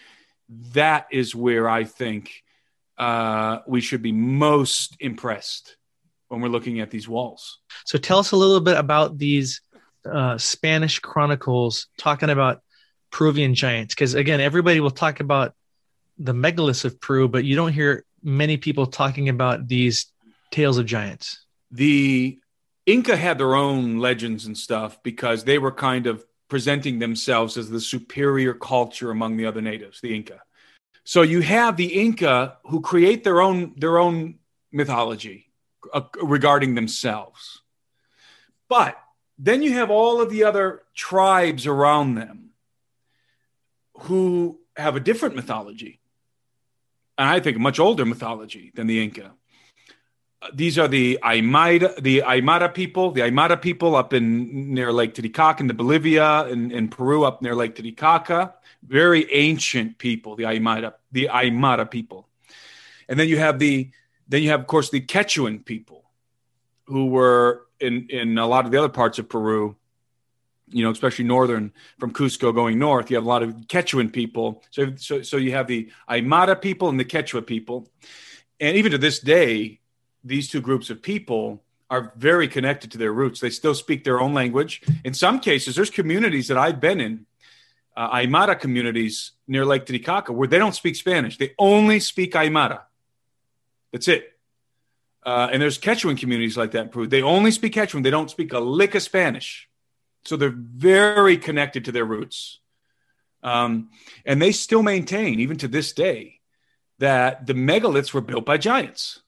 that 0.74 1.08
is 1.12 1.36
where 1.36 1.68
I 1.68 1.84
think 1.84 2.44
uh, 2.98 3.60
we 3.68 3.82
should 3.82 4.02
be 4.02 4.12
most 4.12 4.96
impressed 5.00 5.78
when 6.28 6.42
we're 6.42 6.50
looking 6.50 6.80
at 6.80 6.92
these 6.92 7.08
walls. 7.08 7.60
So 7.86 7.98
tell 7.98 8.20
us 8.20 8.32
a 8.32 8.38
little 8.38 8.62
bit 8.62 8.78
about 8.78 9.18
these 9.18 9.62
uh, 10.06 10.38
Spanish 10.38 11.00
chronicles 11.00 11.88
talking 11.98 12.30
about 12.30 12.62
Peruvian 13.12 13.56
giants, 13.56 13.96
because 13.96 14.14
again, 14.14 14.42
everybody 14.42 14.80
will 14.80 14.92
talk 14.92 15.20
about 15.20 15.54
the 16.18 16.34
megaliths 16.34 16.86
of 16.86 17.00
Peru, 17.00 17.28
but 17.28 17.44
you 17.44 17.56
don't 17.56 17.74
hear 17.74 18.06
many 18.24 18.58
people 18.58 18.88
talking 18.88 19.30
about 19.30 19.68
these 19.68 20.08
tales 20.52 20.78
of 20.78 20.86
giants. 20.86 21.46
The 21.72 22.40
Inca 22.86 23.16
had 23.16 23.38
their 23.38 23.56
own 23.56 24.00
legends 24.00 24.46
and 24.46 24.58
stuff 24.58 25.02
because 25.04 25.44
they 25.44 25.58
were 25.58 25.72
kind 25.72 26.08
of 26.08 26.26
presenting 26.48 27.00
themselves 27.00 27.58
as 27.58 27.70
the 27.70 27.82
superior 27.82 28.54
culture 28.54 29.12
among 29.12 29.38
the 29.38 29.46
other 29.46 29.62
natives, 29.62 30.00
the 30.02 30.16
Inca. 30.16 30.42
So 31.04 31.22
you 31.22 31.42
have 31.42 31.78
the 31.78 32.02
Inca 32.02 32.58
who 32.66 32.82
create 32.82 33.24
their 33.24 33.42
own 33.42 33.74
their 33.78 33.98
own 33.98 34.40
mythology 34.72 35.52
uh, 35.94 36.02
regarding 36.22 36.76
themselves. 36.76 37.62
But 38.68 38.98
then 39.38 39.62
you 39.62 39.74
have 39.74 39.92
all 39.92 40.22
of 40.22 40.30
the 40.30 40.44
other 40.44 40.82
tribes 40.94 41.68
around 41.68 42.16
them 42.16 42.52
who 44.00 44.60
have 44.76 44.96
a 44.96 45.00
different 45.00 45.36
mythology. 45.36 46.00
And 47.18 47.30
I 47.30 47.40
think 47.40 47.58
a 47.58 47.60
much 47.60 47.80
older 47.80 48.06
mythology 48.06 48.72
than 48.76 48.88
the 48.88 49.04
Inca 49.04 49.34
these 50.54 50.78
are 50.78 50.88
the 50.88 51.20
Aymara, 51.24 52.02
the 52.02 52.24
Aymara 52.26 52.74
people, 52.74 53.12
the 53.12 53.22
Aymara 53.22 53.62
people 53.62 53.96
up 53.96 54.14
in 54.14 54.74
near 54.74 54.92
Lake 54.92 55.14
Titicaca 55.14 55.62
in 55.62 55.68
the 55.68 55.74
Bolivia 55.74 56.44
and 56.46 56.72
in, 56.72 56.78
in 56.78 56.88
Peru 56.90 57.24
up 57.24 57.42
near 57.42 57.56
Lake 57.56 57.76
Titicaca. 57.76 58.54
Very 58.84 59.32
ancient 59.32 59.98
people, 59.98 60.36
the 60.36 60.44
Aymara, 60.44 60.94
the 61.12 61.30
Aymara 61.32 61.90
people. 61.90 62.28
And 63.10 63.20
then 63.20 63.28
you 63.28 63.38
have 63.38 63.60
the 63.60 63.92
then 64.28 64.44
you 64.44 64.50
have 64.50 64.62
of 64.62 64.68
course 64.68 64.90
the 64.90 65.02
Quechuan 65.02 65.64
people 65.64 66.04
who 66.86 67.08
were 67.08 67.65
in 67.80 68.08
in 68.10 68.38
a 68.38 68.48
lot 68.48 68.66
of 68.66 68.72
the 68.72 68.78
other 68.78 68.90
parts 68.90 69.20
of 69.20 69.30
Peru, 69.30 69.76
you 70.70 70.84
know, 70.84 70.92
especially 70.92 71.26
northern 71.26 71.72
from 72.00 72.12
Cusco 72.12 72.54
going 72.54 72.80
north, 72.80 73.10
you 73.10 73.18
have 73.18 73.26
a 73.26 73.28
lot 73.28 73.44
of 73.44 73.54
Quechuan 73.68 74.12
people. 74.12 74.64
So 74.72 74.96
so 74.96 75.22
so 75.22 75.38
you 75.38 75.52
have 75.52 75.68
the 75.68 75.92
Aymara 76.10 76.62
people 76.62 76.90
and 76.90 77.00
the 77.00 77.06
Quechua 77.06 77.46
people. 77.46 77.90
And 78.60 78.78
even 78.78 78.92
to 78.92 78.98
this 78.98 79.20
day, 79.20 79.80
these 80.24 80.50
two 80.50 80.62
groups 80.62 80.90
of 80.90 81.02
people 81.02 81.62
are 81.90 82.14
very 82.16 82.48
connected 82.48 82.92
to 82.92 82.98
their 82.98 83.14
roots. 83.14 83.40
They 83.40 83.50
still 83.50 83.76
speak 83.76 84.04
their 84.04 84.20
own 84.20 84.34
language. 84.34 84.82
In 85.04 85.14
some 85.14 85.40
cases, 85.40 85.76
there's 85.76 85.92
communities 85.92 86.48
that 86.48 86.58
I've 86.58 86.80
been 86.80 87.00
in, 87.00 87.26
uh, 87.96 88.12
Aymara 88.18 88.60
communities 88.60 89.32
near 89.48 89.66
Lake 89.66 89.86
Titicaca, 89.86 90.34
where 90.34 90.48
they 90.48 90.58
don't 90.58 90.74
speak 90.74 90.96
Spanish. 90.96 91.38
They 91.38 91.54
only 91.60 92.00
speak 92.00 92.34
Aymara. 92.34 92.82
That's 93.92 94.08
it. 94.08 94.35
Uh, 95.26 95.50
and 95.52 95.62
there's 95.62 95.80
Quechuan 95.80 96.18
communities 96.18 96.56
like 96.56 96.72
that 96.72 96.84
in 96.84 96.90
Peru. 96.90 97.08
They 97.08 97.24
only 97.24 97.52
speak 97.52 97.74
Quechuan. 97.74 98.04
They 98.04 98.12
don't 98.12 98.30
speak 98.30 98.54
a 98.54 98.60
lick 98.60 98.94
of 98.94 99.02
Spanish. 99.02 99.68
So 100.26 100.38
they're 100.38 100.54
very 100.56 101.38
connected 101.38 101.86
to 101.86 101.92
their 101.92 102.06
roots. 102.06 102.60
Um, 103.44 103.90
and 104.26 104.42
they 104.42 104.52
still 104.52 104.84
maintain, 104.84 105.40
even 105.40 105.58
to 105.58 105.68
this 105.68 105.94
day, 105.94 106.40
that 107.00 107.46
the 107.46 107.54
megaliths 107.54 108.14
were 108.14 108.22
built 108.22 108.46
by 108.46 108.58
giants 108.58 109.22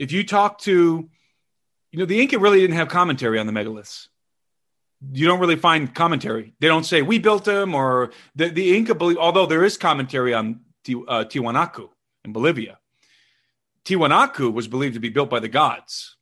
if 0.00 0.12
you 0.12 0.24
talk 0.24 0.58
to, 0.60 1.08
you 1.92 1.98
know, 1.98 2.06
the 2.06 2.20
Inca 2.22 2.38
really 2.38 2.60
didn't 2.60 2.76
have 2.76 2.88
commentary 2.88 3.38
on 3.38 3.46
the 3.46 3.52
megaliths. 3.52 4.08
You 5.12 5.26
don't 5.26 5.40
really 5.40 5.56
find 5.56 5.94
commentary. 5.94 6.54
They 6.58 6.68
don't 6.68 6.84
say 6.84 7.02
we 7.02 7.18
built 7.18 7.44
them 7.44 7.74
or 7.74 8.10
the, 8.34 8.48
the 8.48 8.76
Inca 8.76 8.94
believe, 8.94 9.18
although 9.18 9.44
there 9.44 9.62
is 9.62 9.76
commentary 9.76 10.32
on 10.32 10.60
uh, 10.88 11.24
Tiwanaku 11.24 11.90
in 12.24 12.32
Bolivia. 12.32 12.78
Tiwanaku 13.84 14.52
was 14.52 14.68
believed 14.68 14.94
to 14.94 15.00
be 15.00 15.08
built 15.08 15.30
by 15.30 15.40
the 15.40 15.48
gods 15.48 16.16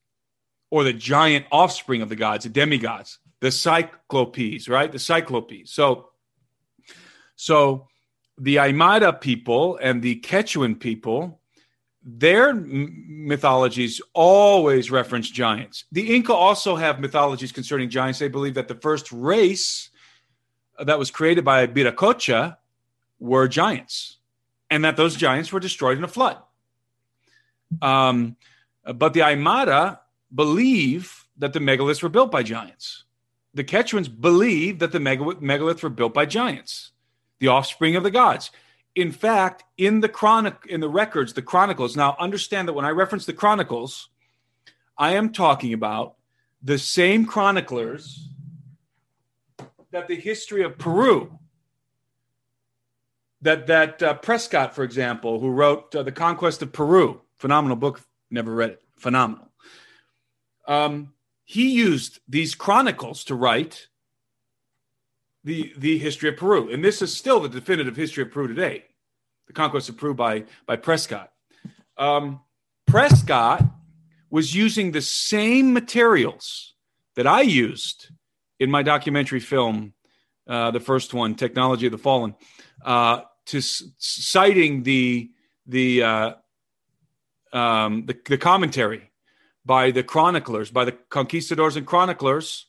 or 0.71 0.85
the 0.85 0.93
giant 0.93 1.47
offspring 1.51 2.03
of 2.03 2.09
the 2.09 2.17
gods, 2.17 2.45
the 2.45 2.51
demigods, 2.51 3.19
the 3.41 3.51
cyclopes, 3.51 4.69
right? 4.69 4.91
The 4.91 4.99
cyclopes. 4.99 5.73
So, 5.73 6.11
so 7.37 7.89
the 8.37 8.57
Aymara 8.57 9.21
people 9.21 9.79
and 9.81 10.03
the 10.03 10.21
Quechuan 10.21 10.79
people 10.79 11.39
their 12.11 12.55
mythologies 12.55 14.01
always 14.15 14.91
reference 14.91 15.29
giants. 15.31 15.85
The 15.93 16.15
Inca 16.17 16.33
also 16.33 16.75
have 16.77 17.01
mythologies 17.01 17.53
concerning 17.53 17.91
giants. 17.91 18.19
They 18.19 18.29
believe 18.29 18.55
that 18.55 18.67
the 18.67 18.77
first 18.77 19.13
race 19.13 19.91
that 20.79 20.99
was 20.99 21.11
created 21.11 21.45
by 21.45 21.67
Viracocha 21.67 22.57
were 23.19 23.47
giants, 23.47 24.19
and 24.71 24.85
that 24.85 24.97
those 24.97 25.17
giants 25.17 25.53
were 25.53 25.61
destroyed 25.61 25.99
in 25.99 26.05
a 26.05 26.09
flood. 26.09 26.39
Um, 27.83 28.37
but 28.85 29.13
the 29.15 29.21
Aymara 29.21 29.99
believe 30.35 31.27
that 31.37 31.53
the 31.53 31.61
megaliths 31.61 32.03
were 32.03 32.09
built 32.09 32.31
by 32.31 32.43
giants. 32.43 33.05
The 33.55 33.65
Quechuans 33.65 34.09
believe 34.09 34.79
that 34.79 34.93
the 34.93 34.99
megaliths 34.99 35.83
were 35.83 35.89
built 35.89 36.15
by 36.15 36.27
giants, 36.27 36.93
the 37.41 37.49
offspring 37.49 37.97
of 37.97 38.03
the 38.03 38.11
gods 38.11 38.51
in 38.99 39.13
fact, 39.13 39.63
in 39.77 40.01
the 40.01 40.09
chronic 40.09 40.67
in 40.69 40.81
the 40.81 40.89
records, 40.89 41.33
the 41.33 41.41
chronicles. 41.41 41.97
Now, 41.97 42.17
understand 42.19 42.67
that 42.67 42.73
when 42.73 42.85
I 42.85 42.91
reference 42.91 43.27
the 43.27 43.33
chronicles, 43.33 44.09
I 44.97 45.15
am 45.15 45.33
talking 45.33 45.73
about 45.73 46.17
the 46.61 46.79
same 46.79 47.25
chroniclers 47.25 48.29
that 49.93 50.09
the 50.09 50.17
history 50.17 50.65
of 50.65 50.79
Peru. 50.79 51.39
That 53.41 53.69
that 53.69 54.03
uh, 54.03 54.15
Prescott, 54.15 54.75
for 54.75 54.83
example, 54.83 55.39
who 55.39 55.51
wrote 55.51 55.95
uh, 55.95 56.03
the 56.03 56.11
Conquest 56.11 56.61
of 56.63 56.73
Peru, 56.73 57.21
phenomenal 57.39 57.77
book. 57.77 58.01
Never 58.31 58.55
read 58.55 58.71
it. 58.71 58.83
Phenomenal. 58.99 59.49
Um, 60.67 61.15
he 61.45 61.71
used 61.73 62.21
these 62.29 62.55
chronicles 62.55 63.25
to 63.25 63.35
write 63.35 63.89
the 65.45 65.73
the 65.79 65.99
history 65.99 66.29
of 66.29 66.37
Peru, 66.37 66.71
and 66.71 66.85
this 66.85 67.01
is 67.01 67.17
still 67.17 67.41
the 67.41 67.49
definitive 67.49 67.97
history 67.97 68.23
of 68.23 68.31
Peru 68.31 68.49
today 68.49 68.85
the 69.49 69.55
conquest 69.55 69.89
of 69.89 69.97
Peru 69.97 70.15
by, 70.15 70.45
by 70.67 70.77
Prescott. 70.77 71.33
Um, 71.97 72.41
Prescott 72.87 73.65
was 74.31 74.55
using 74.55 74.93
the 74.93 75.01
same 75.01 75.73
materials 75.73 76.75
that 77.17 77.27
I 77.27 77.41
used 77.41 78.11
in 78.61 78.71
my 78.71 78.83
documentary 78.83 79.41
film, 79.41 79.95
uh, 80.47 80.71
the 80.71 80.81
first 80.81 81.13
one, 81.15 81.35
Technology 81.35 81.87
of 81.87 81.93
the 81.93 81.99
Fallen, 81.99 82.37
uh, 82.85 83.23
to 83.47 83.61
citing 83.61 84.85
the 84.85 85.31
the, 85.67 86.03
uh, 86.03 86.33
um, 87.53 88.07
the 88.07 88.19
the 88.27 88.39
commentary 88.39 89.11
by 89.65 89.91
the 89.91 90.03
chroniclers, 90.03 90.71
by 90.71 90.85
the 90.85 90.93
conquistadors 90.93 91.77
and 91.77 91.87
chroniclers 91.87 92.67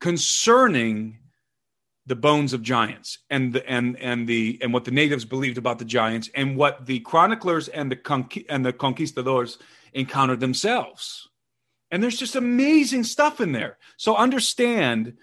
concerning 0.00 1.18
the 2.06 2.16
bones 2.16 2.52
of 2.52 2.62
giants 2.62 3.18
and 3.30 3.52
the 3.52 3.68
and 3.70 3.96
and 4.00 4.26
the 4.26 4.58
and 4.60 4.72
what 4.72 4.84
the 4.84 4.90
natives 4.90 5.24
believed 5.24 5.58
about 5.58 5.78
the 5.78 5.84
giants 5.84 6.28
and 6.34 6.56
what 6.56 6.86
the 6.86 6.98
chroniclers 7.00 7.68
and 7.68 7.90
the 7.90 7.96
conqu- 7.96 8.44
and 8.48 8.66
the 8.66 8.72
conquistadors 8.72 9.58
encountered 9.92 10.40
themselves. 10.40 11.28
And 11.90 12.02
there's 12.02 12.18
just 12.18 12.34
amazing 12.34 13.04
stuff 13.04 13.40
in 13.40 13.52
there. 13.52 13.78
So 13.96 14.16
understand 14.16 15.14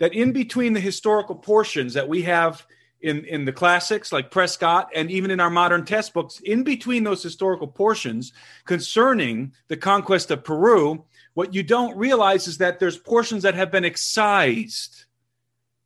that 0.00 0.12
in 0.12 0.32
between 0.32 0.72
the 0.72 0.80
historical 0.80 1.36
portions 1.36 1.94
that 1.94 2.08
we 2.08 2.22
have 2.22 2.66
in 3.00 3.24
in 3.24 3.44
the 3.44 3.52
classics 3.52 4.12
like 4.12 4.30
prescott 4.30 4.90
and 4.94 5.10
even 5.10 5.30
in 5.30 5.38
our 5.38 5.50
modern 5.50 5.84
test 5.84 6.12
books 6.12 6.40
in 6.40 6.64
between 6.64 7.04
those 7.04 7.22
historical 7.22 7.68
portions 7.68 8.32
concerning 8.64 9.52
the 9.68 9.76
conquest 9.76 10.30
of 10.30 10.42
peru 10.42 11.04
what 11.34 11.54
you 11.54 11.62
don't 11.62 11.96
realize 11.96 12.48
is 12.48 12.58
that 12.58 12.80
there's 12.80 12.98
portions 12.98 13.44
that 13.44 13.54
have 13.54 13.70
been 13.70 13.84
excised 13.84 15.04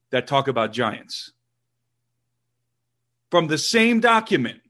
that 0.09 0.27
talk 0.27 0.49
about 0.49 0.73
giants 0.73 1.33
from 3.33 3.47
the 3.47 3.57
same 3.57 3.99
document. 3.99 4.61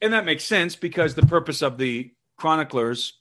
And 0.00 0.14
that 0.14 0.24
makes 0.24 0.42
sense 0.42 0.74
because 0.74 1.14
the 1.14 1.26
purpose 1.26 1.60
of 1.60 1.76
the 1.76 2.12
chroniclers 2.36 3.20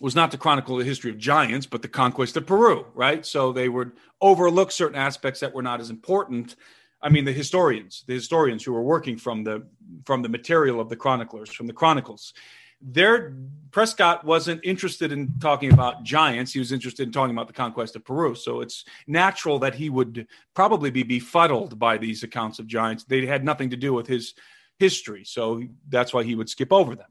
was 0.00 0.14
not 0.14 0.30
to 0.30 0.38
chronicle 0.38 0.76
the 0.76 0.84
history 0.84 1.10
of 1.10 1.18
giants, 1.18 1.66
but 1.66 1.82
the 1.82 1.88
conquest 1.88 2.36
of 2.36 2.46
Peru, 2.46 2.86
right? 2.94 3.24
So 3.24 3.52
they 3.52 3.68
would 3.68 3.92
overlook 4.20 4.70
certain 4.70 4.98
aspects 4.98 5.40
that 5.40 5.54
were 5.54 5.62
not 5.62 5.80
as 5.80 5.90
important. 5.90 6.56
I 7.02 7.08
mean, 7.08 7.24
the 7.24 7.32
historians, 7.32 8.04
the 8.06 8.14
historians 8.14 8.62
who 8.64 8.72
were 8.72 8.82
working 8.82 9.16
from 9.16 9.44
the 9.44 9.66
from 10.04 10.22
the 10.22 10.28
material 10.28 10.80
of 10.80 10.88
the 10.88 10.96
chroniclers, 10.96 11.50
from 11.50 11.66
the 11.66 11.72
chronicles, 11.72 12.34
their 12.80 13.34
Prescott 13.70 14.24
wasn't 14.24 14.60
interested 14.64 15.12
in 15.12 15.32
talking 15.38 15.72
about 15.72 16.02
giants. 16.02 16.52
He 16.52 16.58
was 16.58 16.72
interested 16.72 17.06
in 17.06 17.12
talking 17.12 17.34
about 17.34 17.46
the 17.46 17.52
conquest 17.52 17.96
of 17.96 18.04
Peru. 18.04 18.34
So 18.34 18.60
it's 18.60 18.84
natural 19.06 19.58
that 19.60 19.74
he 19.74 19.90
would 19.90 20.26
probably 20.54 20.90
be 20.90 21.02
befuddled 21.02 21.78
by 21.78 21.98
these 21.98 22.22
accounts 22.22 22.58
of 22.58 22.66
giants. 22.66 23.04
They 23.04 23.24
had 23.26 23.44
nothing 23.44 23.70
to 23.70 23.76
do 23.76 23.92
with 23.92 24.06
his 24.06 24.34
history. 24.78 25.24
So 25.24 25.62
that's 25.88 26.12
why 26.12 26.22
he 26.22 26.34
would 26.34 26.48
skip 26.48 26.72
over 26.72 26.94
them. 26.96 27.08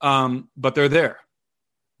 Um, 0.00 0.48
but 0.56 0.74
they're 0.74 0.88
there. 0.88 1.18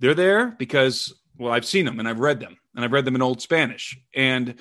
They're 0.02 0.14
there 0.14 0.48
because, 0.48 1.14
well, 1.38 1.52
I've 1.52 1.64
seen 1.64 1.86
them 1.86 2.00
and 2.00 2.08
I've 2.08 2.18
read 2.20 2.40
them 2.40 2.58
and 2.74 2.84
I've 2.84 2.92
read 2.92 3.04
them 3.04 3.14
in 3.14 3.22
Old 3.22 3.40
Spanish. 3.40 3.96
And 4.14 4.56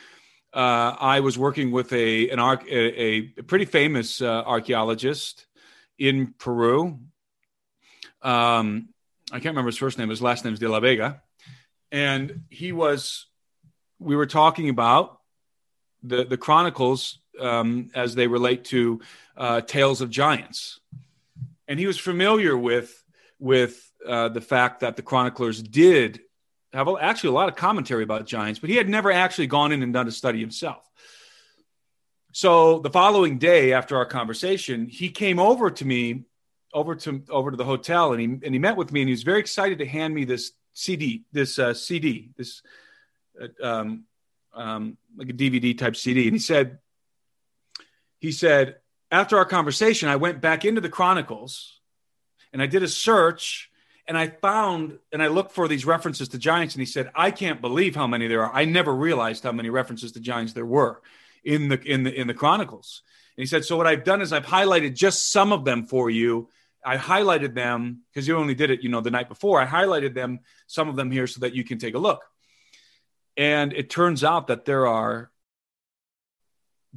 uh, 0.54 0.96
I 1.00 1.22
was 1.22 1.38
working 1.38 1.72
with 1.72 1.92
a 1.94 2.30
an 2.30 2.40
arc, 2.40 2.64
a, 2.68 3.34
a 3.40 3.44
pretty 3.44 3.66
famous 3.66 4.22
uh, 4.22 4.44
archaeologist 4.46 5.48
in 5.98 6.34
Peru 6.38 7.00
Um, 8.22 8.90
I 9.32 9.36
can't 9.40 9.54
remember 9.56 9.70
his 9.70 9.78
first 9.78 9.98
name. 9.98 10.10
His 10.10 10.22
last 10.22 10.46
name 10.46 10.54
is 10.54 10.60
De 10.60 10.70
La 10.70 10.80
Vega, 10.80 11.22
and 11.92 12.42
he 12.50 12.72
was. 12.72 13.28
We 14.00 14.16
were 14.16 14.28
talking 14.28 14.70
about 14.70 15.20
the 16.04 16.24
the 16.26 16.38
chronicles 16.38 17.20
um, 17.40 17.90
as 17.96 18.16
they 18.16 18.28
relate 18.28 18.66
to 18.66 19.02
uh, 19.38 19.62
tales 19.62 20.02
of 20.02 20.10
giants, 20.10 20.80
and 21.68 21.80
he 21.80 21.88
was 21.88 21.98
familiar 21.98 22.58
with 22.58 23.04
with 23.40 23.91
uh, 24.08 24.30
the 24.30 24.42
fact 24.42 24.82
that 24.82 24.96
the 24.96 25.02
chroniclers 25.02 25.62
did 25.62 26.22
have 26.74 26.88
actually 27.00 27.30
a 27.30 27.34
lot 27.34 27.50
of 27.50 27.56
commentary 27.56 28.04
about 28.04 28.26
giants, 28.26 28.60
but 28.60 28.70
he 28.70 28.76
had 28.76 28.88
never 28.88 29.12
actually 29.12 29.48
gone 29.48 29.72
in 29.72 29.84
and 29.84 29.94
done 29.94 30.08
a 30.08 30.12
study 30.12 30.40
himself. 30.40 30.88
So 32.32 32.80
the 32.80 32.90
following 32.90 33.40
day 33.40 33.74
after 33.74 33.98
our 33.98 34.06
conversation, 34.06 34.88
he 34.88 35.10
came 35.10 35.38
over 35.38 35.70
to 35.70 35.86
me, 35.86 36.24
over 36.74 36.96
to 36.96 37.24
over 37.30 37.52
to 37.52 37.58
the 37.58 37.66
hotel, 37.66 38.14
and 38.14 38.22
he 38.22 38.28
and 38.28 38.56
he 38.56 38.60
met 38.60 38.78
with 38.78 38.92
me, 38.94 39.02
and 39.02 39.10
he 39.10 39.14
was 39.14 39.24
very 39.24 39.40
excited 39.40 39.80
to 39.80 39.86
hand 39.86 40.16
me 40.16 40.24
this 40.24 40.54
CD, 40.74 41.26
this 41.34 41.60
uh, 41.60 41.74
CD, 41.74 42.30
this 42.38 42.62
uh, 43.42 43.48
um, 43.62 44.06
um, 44.54 44.98
like 45.18 45.30
a 45.30 45.34
DVD 45.34 45.78
type 45.78 45.98
CD, 45.98 46.28
and 46.28 46.36
he 46.36 46.40
said, 46.40 46.80
he 48.20 48.32
said 48.32 48.78
after 49.12 49.38
our 49.38 49.46
conversation, 49.46 50.08
I 50.08 50.16
went 50.16 50.40
back 50.40 50.64
into 50.64 50.80
the 50.80 50.90
Chronicles, 50.90 51.82
and 52.54 52.62
I 52.62 52.66
did 52.66 52.82
a 52.82 52.88
search, 52.88 53.70
and 54.08 54.18
I 54.18 54.28
found 54.28 55.00
and 55.12 55.22
I 55.22 55.28
looked 55.28 55.52
for 55.52 55.68
these 55.68 55.86
references 55.86 56.30
to 56.30 56.38
giants, 56.38 56.76
and 56.76 56.82
he 56.82 56.86
said, 56.86 57.12
I 57.16 57.32
can't 57.32 57.62
believe 57.62 57.96
how 57.96 58.08
many 58.08 58.28
there 58.28 58.44
are. 58.44 58.54
I 58.54 58.66
never 58.66 58.94
realized 58.94 59.44
how 59.44 59.52
many 59.52 59.70
references 59.70 60.12
to 60.14 60.20
giants 60.20 60.54
there 60.54 60.66
were 60.66 61.02
in 61.44 61.70
the 61.70 61.82
in 61.82 62.04
the 62.04 62.14
in 62.14 62.28
the 62.28 62.34
chronicles. 62.34 63.04
And 63.38 63.42
he 63.42 63.48
said 63.48 63.66
so 63.66 63.78
what 63.78 63.88
i've 63.88 64.04
done 64.04 64.22
is 64.22 64.34
i've 64.34 64.46
highlighted 64.46 64.94
just 64.94 65.32
some 65.32 65.52
of 65.52 65.66
them 65.66 65.86
for 65.86 66.10
you. 66.10 66.50
I 66.84 66.98
highlighted 66.98 67.54
them 67.54 68.02
because 68.12 68.28
you 68.28 68.38
only 68.38 68.56
did 68.56 68.72
it 68.72 68.82
you 68.82 68.90
know 68.90 69.02
the 69.02 69.12
night 69.12 69.30
before. 69.30 69.62
I 69.62 69.66
highlighted 69.66 70.14
them 70.14 70.40
some 70.68 70.90
of 70.90 70.96
them 70.96 71.12
here 71.12 71.28
so 71.28 71.42
that 71.42 71.54
you 71.54 71.64
can 71.64 71.78
take 71.78 71.96
a 71.96 72.00
look. 72.00 72.24
And 73.38 73.74
it 73.74 73.90
turns 73.90 74.24
out 74.24 74.48
that 74.48 74.66
there 74.66 74.88
are 74.88 75.32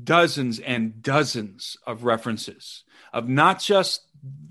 dozens 0.02 0.58
and 0.58 1.00
dozens 1.02 1.76
of 1.87 2.04
references 2.04 2.82
of 3.12 3.28
not 3.28 3.61
just 3.61 4.02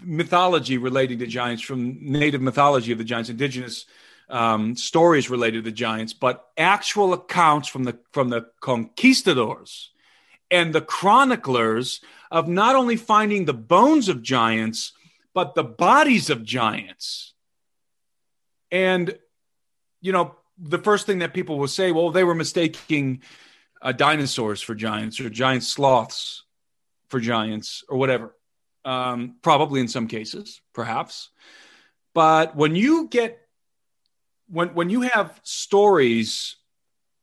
mythology 0.02 0.78
relating 0.78 1.20
to 1.20 1.28
giants 1.28 1.64
from 1.64 1.98
native 2.02 2.42
mythology 2.42 2.92
of 2.92 2.98
the 2.98 3.04
giants 3.04 3.30
indigenous 3.30 3.86
um, 4.30 4.76
stories 4.76 5.30
related 5.30 5.64
to 5.64 5.70
the 5.70 5.76
giants, 5.76 6.14
but 6.14 6.48
actual 6.58 7.14
accounts 7.14 7.68
from 7.68 7.84
the 7.84 7.98
from 8.12 8.30
the 8.30 8.48
conquistadors 8.62 9.92
and 10.50 10.74
the 10.74 10.82
chroniclers 10.82 12.02
of 12.32 12.48
not 12.48 12.76
only 12.76 12.96
finding 12.96 13.46
the 13.46 13.54
bones 13.54 14.10
of 14.10 14.22
giants, 14.22 14.94
but 15.34 15.56
the 15.56 15.64
bodies 15.64 16.30
of 16.30 16.44
giants. 16.44 17.34
And 18.72 19.18
you 20.02 20.12
know, 20.12 20.36
the 20.58 20.80
first 20.80 21.06
thing 21.06 21.20
that 21.20 21.34
people 21.34 21.58
will 21.58 21.68
say, 21.68 21.92
well, 21.92 22.12
they 22.12 22.24
were 22.24 22.36
mistaking 22.36 23.22
uh, 23.82 23.92
dinosaurs 23.92 24.62
for 24.62 24.76
giants 24.76 25.20
or 25.20 25.30
giant 25.30 25.64
sloths 25.64 26.44
for 27.10 27.20
giants 27.20 27.84
or 27.88 27.98
whatever. 27.98 28.36
Um, 28.86 29.36
probably 29.42 29.80
in 29.80 29.88
some 29.88 30.08
cases, 30.08 30.62
perhaps. 30.74 31.30
But 32.14 32.56
when 32.56 32.76
you 32.76 33.08
get 33.08 33.40
when 34.48 34.74
when 34.74 34.90
you 34.90 35.02
have 35.02 35.40
stories, 35.44 36.58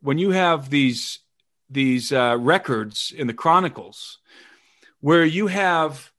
when 0.00 0.18
you 0.18 0.30
have 0.30 0.70
these 0.70 1.20
these 1.68 2.12
uh, 2.12 2.36
records 2.38 3.12
in 3.16 3.26
the 3.26 3.34
chronicles, 3.34 4.18
where 5.00 5.24
you 5.24 5.46
have 5.46 6.10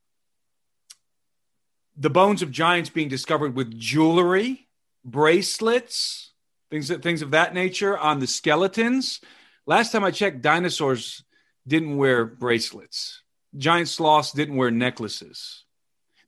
the 1.96 2.10
bones 2.10 2.42
of 2.42 2.50
giants 2.50 2.90
being 2.90 3.08
discovered 3.08 3.54
with 3.54 3.78
jewelry, 3.78 4.68
bracelets, 5.04 6.32
things 6.70 6.88
that 6.88 7.02
things 7.02 7.22
of 7.22 7.32
that 7.32 7.54
nature 7.54 7.98
on 7.98 8.18
the 8.18 8.26
skeletons. 8.26 9.20
Last 9.66 9.92
time 9.92 10.04
I 10.04 10.10
checked, 10.10 10.40
dinosaurs 10.40 11.22
didn't 11.66 11.96
wear 11.96 12.24
bracelets. 12.24 13.21
Giant 13.56 13.88
sloths 13.88 14.32
didn't 14.32 14.56
wear 14.56 14.70
necklaces. 14.70 15.64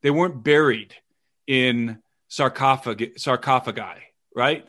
They 0.02 0.10
weren't 0.10 0.42
buried 0.42 0.94
in 1.46 1.98
sarcophagi, 2.28 3.12
sarcophagi 3.16 4.02
right? 4.34 4.64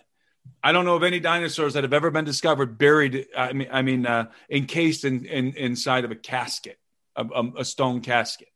I 0.64 0.72
don't 0.72 0.86
know 0.86 0.96
of 0.96 1.04
any 1.04 1.20
dinosaurs 1.20 1.74
that 1.74 1.84
have 1.84 1.94
ever 1.94 2.12
been 2.12 2.26
discovered 2.26 2.78
buried. 2.78 3.28
I 3.36 3.54
mean, 3.54 3.68
I 3.72 3.82
mean, 3.82 4.06
uh, 4.06 4.28
encased 4.50 5.04
in, 5.04 5.26
in, 5.26 5.54
inside 5.54 6.06
of 6.06 6.12
a 6.12 6.16
casket, 6.16 6.78
a, 7.16 7.26
a, 7.58 7.66
stone 7.66 8.02
casket. 8.02 8.50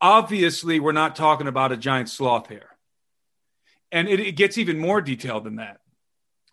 Obviously, 0.00 0.80
we're 0.80 0.92
not 0.92 1.14
talking 1.14 1.46
about 1.46 1.72
a 1.72 1.76
giant 1.76 2.08
sloth 2.08 2.48
here, 2.48 2.68
and 3.90 4.08
it, 4.08 4.20
it 4.20 4.32
gets 4.32 4.58
even 4.58 4.78
more 4.78 5.00
detailed 5.00 5.44
than 5.44 5.56
that, 5.56 5.80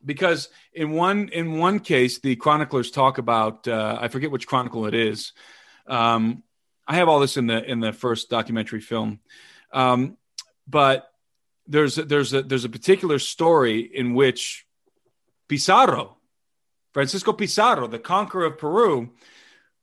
because 0.05 0.49
in 0.73 0.91
one 0.91 1.29
in 1.29 1.57
one 1.57 1.79
case, 1.79 2.19
the 2.19 2.35
chroniclers 2.35 2.91
talk 2.91 3.17
about 3.17 3.67
uh, 3.67 3.97
I 3.99 4.09
forget 4.09 4.31
which 4.31 4.47
chronicle 4.47 4.85
it 4.85 4.93
is. 4.93 5.33
Um, 5.89 6.43
I 6.87 6.95
have 6.95 7.09
all 7.09 7.19
this 7.19 7.37
in 7.37 7.47
the 7.47 7.63
in 7.63 7.79
the 7.79 7.93
first 7.93 8.29
documentary 8.29 8.81
film, 8.81 9.19
um, 9.71 10.17
but 10.67 11.11
there's 11.67 11.97
a, 11.97 12.03
there's 12.03 12.33
a 12.33 12.41
there's 12.41 12.65
a 12.65 12.69
particular 12.69 13.19
story 13.19 13.79
in 13.81 14.13
which 14.13 14.65
Pizarro, 15.47 16.17
Francisco 16.93 17.33
Pizarro, 17.33 17.87
the 17.87 17.99
conqueror 17.99 18.45
of 18.45 18.57
Peru, 18.57 19.11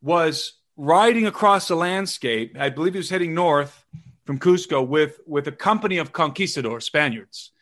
was 0.02 0.54
riding 0.76 1.26
across 1.26 1.68
the 1.68 1.76
landscape. 1.76 2.56
I 2.58 2.70
believe 2.70 2.94
he 2.94 2.98
was 2.98 3.10
heading 3.10 3.34
north 3.34 3.84
from 4.24 4.38
Cusco 4.38 4.86
with 4.86 5.20
with 5.26 5.46
a 5.46 5.52
company 5.52 5.98
of 5.98 6.12
conquistadors, 6.12 6.84
Spaniards, 6.84 7.52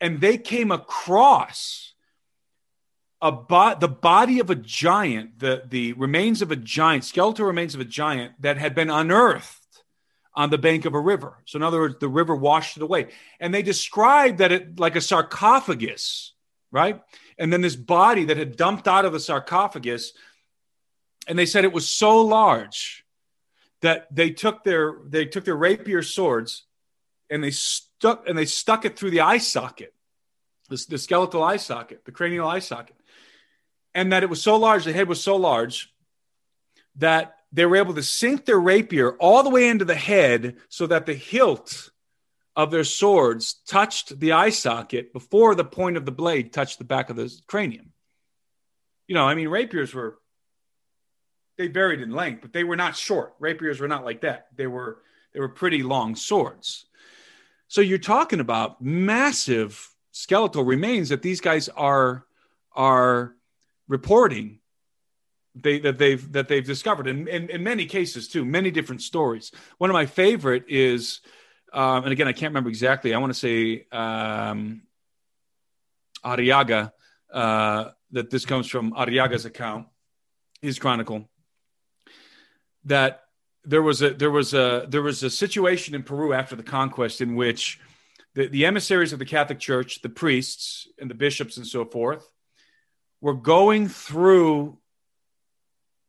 and 0.00 0.20
they 0.20 0.36
came 0.38 0.70
across 0.70 1.94
a 3.20 3.32
bo- 3.32 3.76
the 3.78 3.88
body 3.88 4.40
of 4.40 4.50
a 4.50 4.54
giant, 4.54 5.38
the 5.38 5.62
the 5.66 5.92
remains 5.94 6.42
of 6.42 6.50
a 6.50 6.56
giant, 6.56 7.04
skeletal 7.04 7.46
remains 7.46 7.74
of 7.74 7.80
a 7.80 7.84
giant 7.84 8.40
that 8.42 8.58
had 8.58 8.74
been 8.74 8.90
unearthed 8.90 9.60
on 10.34 10.50
the 10.50 10.58
bank 10.58 10.84
of 10.84 10.94
a 10.94 11.00
river. 11.00 11.38
So, 11.46 11.56
in 11.56 11.62
other 11.62 11.80
words, 11.80 11.96
the 11.98 12.08
river 12.08 12.36
washed 12.36 12.76
it 12.76 12.82
away. 12.82 13.08
And 13.40 13.54
they 13.54 13.62
described 13.62 14.38
that 14.38 14.52
it 14.52 14.78
like 14.78 14.94
a 14.94 15.00
sarcophagus, 15.00 16.34
right? 16.70 17.00
And 17.38 17.52
then 17.52 17.62
this 17.62 17.76
body 17.76 18.26
that 18.26 18.36
had 18.36 18.56
dumped 18.56 18.86
out 18.86 19.06
of 19.06 19.12
the 19.12 19.20
sarcophagus, 19.20 20.12
and 21.26 21.38
they 21.38 21.46
said 21.46 21.64
it 21.64 21.72
was 21.72 21.88
so 21.88 22.20
large 22.20 23.04
that 23.80 24.14
they 24.14 24.30
took 24.30 24.62
their 24.62 24.96
they 25.06 25.24
took 25.24 25.44
their 25.44 25.56
rapier 25.56 26.02
swords 26.02 26.64
and 27.30 27.42
they 27.42 27.50
stuck 27.50 28.28
and 28.28 28.36
they 28.36 28.44
stuck 28.44 28.84
it 28.84 28.98
through 28.98 29.10
the 29.10 29.20
eye 29.22 29.38
socket, 29.38 29.94
the, 30.68 30.84
the 30.88 30.98
skeletal 30.98 31.42
eye 31.42 31.56
socket, 31.56 32.04
the 32.04 32.12
cranial 32.12 32.46
eye 32.46 32.58
socket, 32.58 32.96
and 33.96 34.12
that 34.12 34.22
it 34.22 34.28
was 34.28 34.42
so 34.42 34.56
large, 34.56 34.84
the 34.84 34.92
head 34.92 35.08
was 35.08 35.22
so 35.22 35.36
large 35.36 35.90
that 36.96 37.36
they 37.50 37.64
were 37.64 37.76
able 37.76 37.94
to 37.94 38.02
sink 38.02 38.44
their 38.44 38.60
rapier 38.60 39.12
all 39.16 39.42
the 39.42 39.48
way 39.48 39.68
into 39.68 39.86
the 39.86 39.94
head 39.94 40.58
so 40.68 40.86
that 40.86 41.06
the 41.06 41.14
hilt 41.14 41.90
of 42.54 42.70
their 42.70 42.84
swords 42.84 43.54
touched 43.66 44.20
the 44.20 44.32
eye 44.32 44.50
socket 44.50 45.14
before 45.14 45.54
the 45.54 45.64
point 45.64 45.96
of 45.96 46.04
the 46.04 46.12
blade 46.12 46.52
touched 46.52 46.76
the 46.76 46.84
back 46.84 47.08
of 47.08 47.16
the 47.16 47.34
cranium. 47.46 47.92
You 49.08 49.14
know, 49.14 49.26
I 49.26 49.34
mean, 49.34 49.48
rapiers 49.48 49.94
were 49.94 50.18
they 51.56 51.68
varied 51.68 52.02
in 52.02 52.10
length, 52.10 52.42
but 52.42 52.52
they 52.52 52.64
were 52.64 52.76
not 52.76 52.96
short. 52.96 53.34
Rapiers 53.38 53.80
were 53.80 53.88
not 53.88 54.04
like 54.04 54.20
that. 54.20 54.48
They 54.54 54.66
were 54.66 54.98
they 55.32 55.40
were 55.40 55.48
pretty 55.48 55.82
long 55.82 56.16
swords. 56.16 56.84
So 57.68 57.80
you're 57.80 57.96
talking 57.96 58.40
about 58.40 58.82
massive 58.82 59.90
skeletal 60.12 60.64
remains 60.64 61.08
that 61.08 61.22
these 61.22 61.40
guys 61.40 61.70
are 61.70 62.26
are 62.74 63.36
reporting 63.88 64.60
they 65.54 65.78
that 65.80 65.98
they've 65.98 66.32
that 66.32 66.48
they've 66.48 66.66
discovered. 66.66 67.06
In, 67.06 67.28
in, 67.28 67.62
many 67.62 67.86
cases 67.86 68.28
too 68.28 68.44
many 68.44 68.70
different 68.70 69.02
stories. 69.02 69.52
One 69.78 69.90
of 69.90 69.94
my 69.94 70.06
favorite 70.06 70.64
is 70.68 71.20
um, 71.72 72.04
and 72.04 72.12
again 72.12 72.28
i 72.28 72.32
can't 72.32 72.50
remember 72.50 72.68
exactly. 72.68 73.14
I 73.14 73.18
want 73.18 73.32
to 73.32 73.38
say 73.38 73.86
um, 73.90 74.82
arriaga 76.24 76.92
uh, 77.32 77.90
that 78.12 78.30
this 78.30 78.44
comes 78.44 78.68
from 78.68 78.92
arriaga's 78.92 79.44
account 79.44 79.86
his 80.60 80.78
chronicle 80.78 81.28
that 82.84 83.22
there 83.64 83.82
was 83.82 84.02
a 84.02 84.10
there 84.10 84.30
was 84.30 84.54
a 84.54 84.86
there 84.88 85.02
was 85.02 85.22
a 85.22 85.30
situation 85.30 85.94
in 85.94 86.02
peru 86.02 86.32
after 86.32 86.56
the 86.56 86.62
conquest 86.62 87.20
in 87.20 87.34
which 87.34 87.80
the, 88.34 88.46
the 88.46 88.64
emissaries 88.64 89.12
of 89.12 89.18
the 89.18 89.24
catholic 89.24 89.58
church 89.58 90.00
the 90.02 90.08
priests 90.08 90.88
and 90.98 91.10
the 91.10 91.14
bishops 91.14 91.56
and 91.56 91.66
so 91.66 91.84
forth 91.84 92.28
were 93.26 93.34
going 93.34 93.88
through 93.88 94.78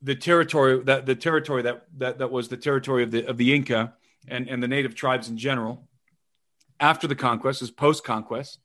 the 0.03 0.13
territory 0.13 0.83
that 0.83 1.07
the 1.07 1.15
territory 1.15 1.63
that, 1.63 1.87
that 1.97 2.19
that 2.19 2.29
was 2.29 2.47
the 2.47 2.57
territory 2.57 3.01
of 3.01 3.09
the 3.09 3.25
of 3.25 3.37
the 3.37 3.55
Inca 3.55 3.95
and, 4.27 4.47
and 4.47 4.61
the 4.61 4.67
native 4.67 4.93
tribes 4.93 5.27
in 5.27 5.35
general 5.35 5.87
after 6.79 7.07
the 7.07 7.15
conquest 7.15 7.63
is 7.63 7.71
post 7.71 8.03
conquest 8.03 8.59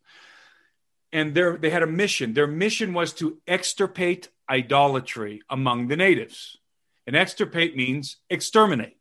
and 1.14 1.34
they 1.34 1.56
they 1.62 1.70
had 1.70 1.82
a 1.82 1.86
mission. 1.86 2.34
Their 2.34 2.46
mission 2.46 2.92
was 2.92 3.14
to 3.14 3.38
extirpate 3.46 4.28
idolatry 4.50 5.40
among 5.48 5.88
the 5.88 5.96
natives. 5.96 6.58
And 7.06 7.16
extirpate 7.16 7.74
means 7.74 8.18
exterminate 8.28 8.98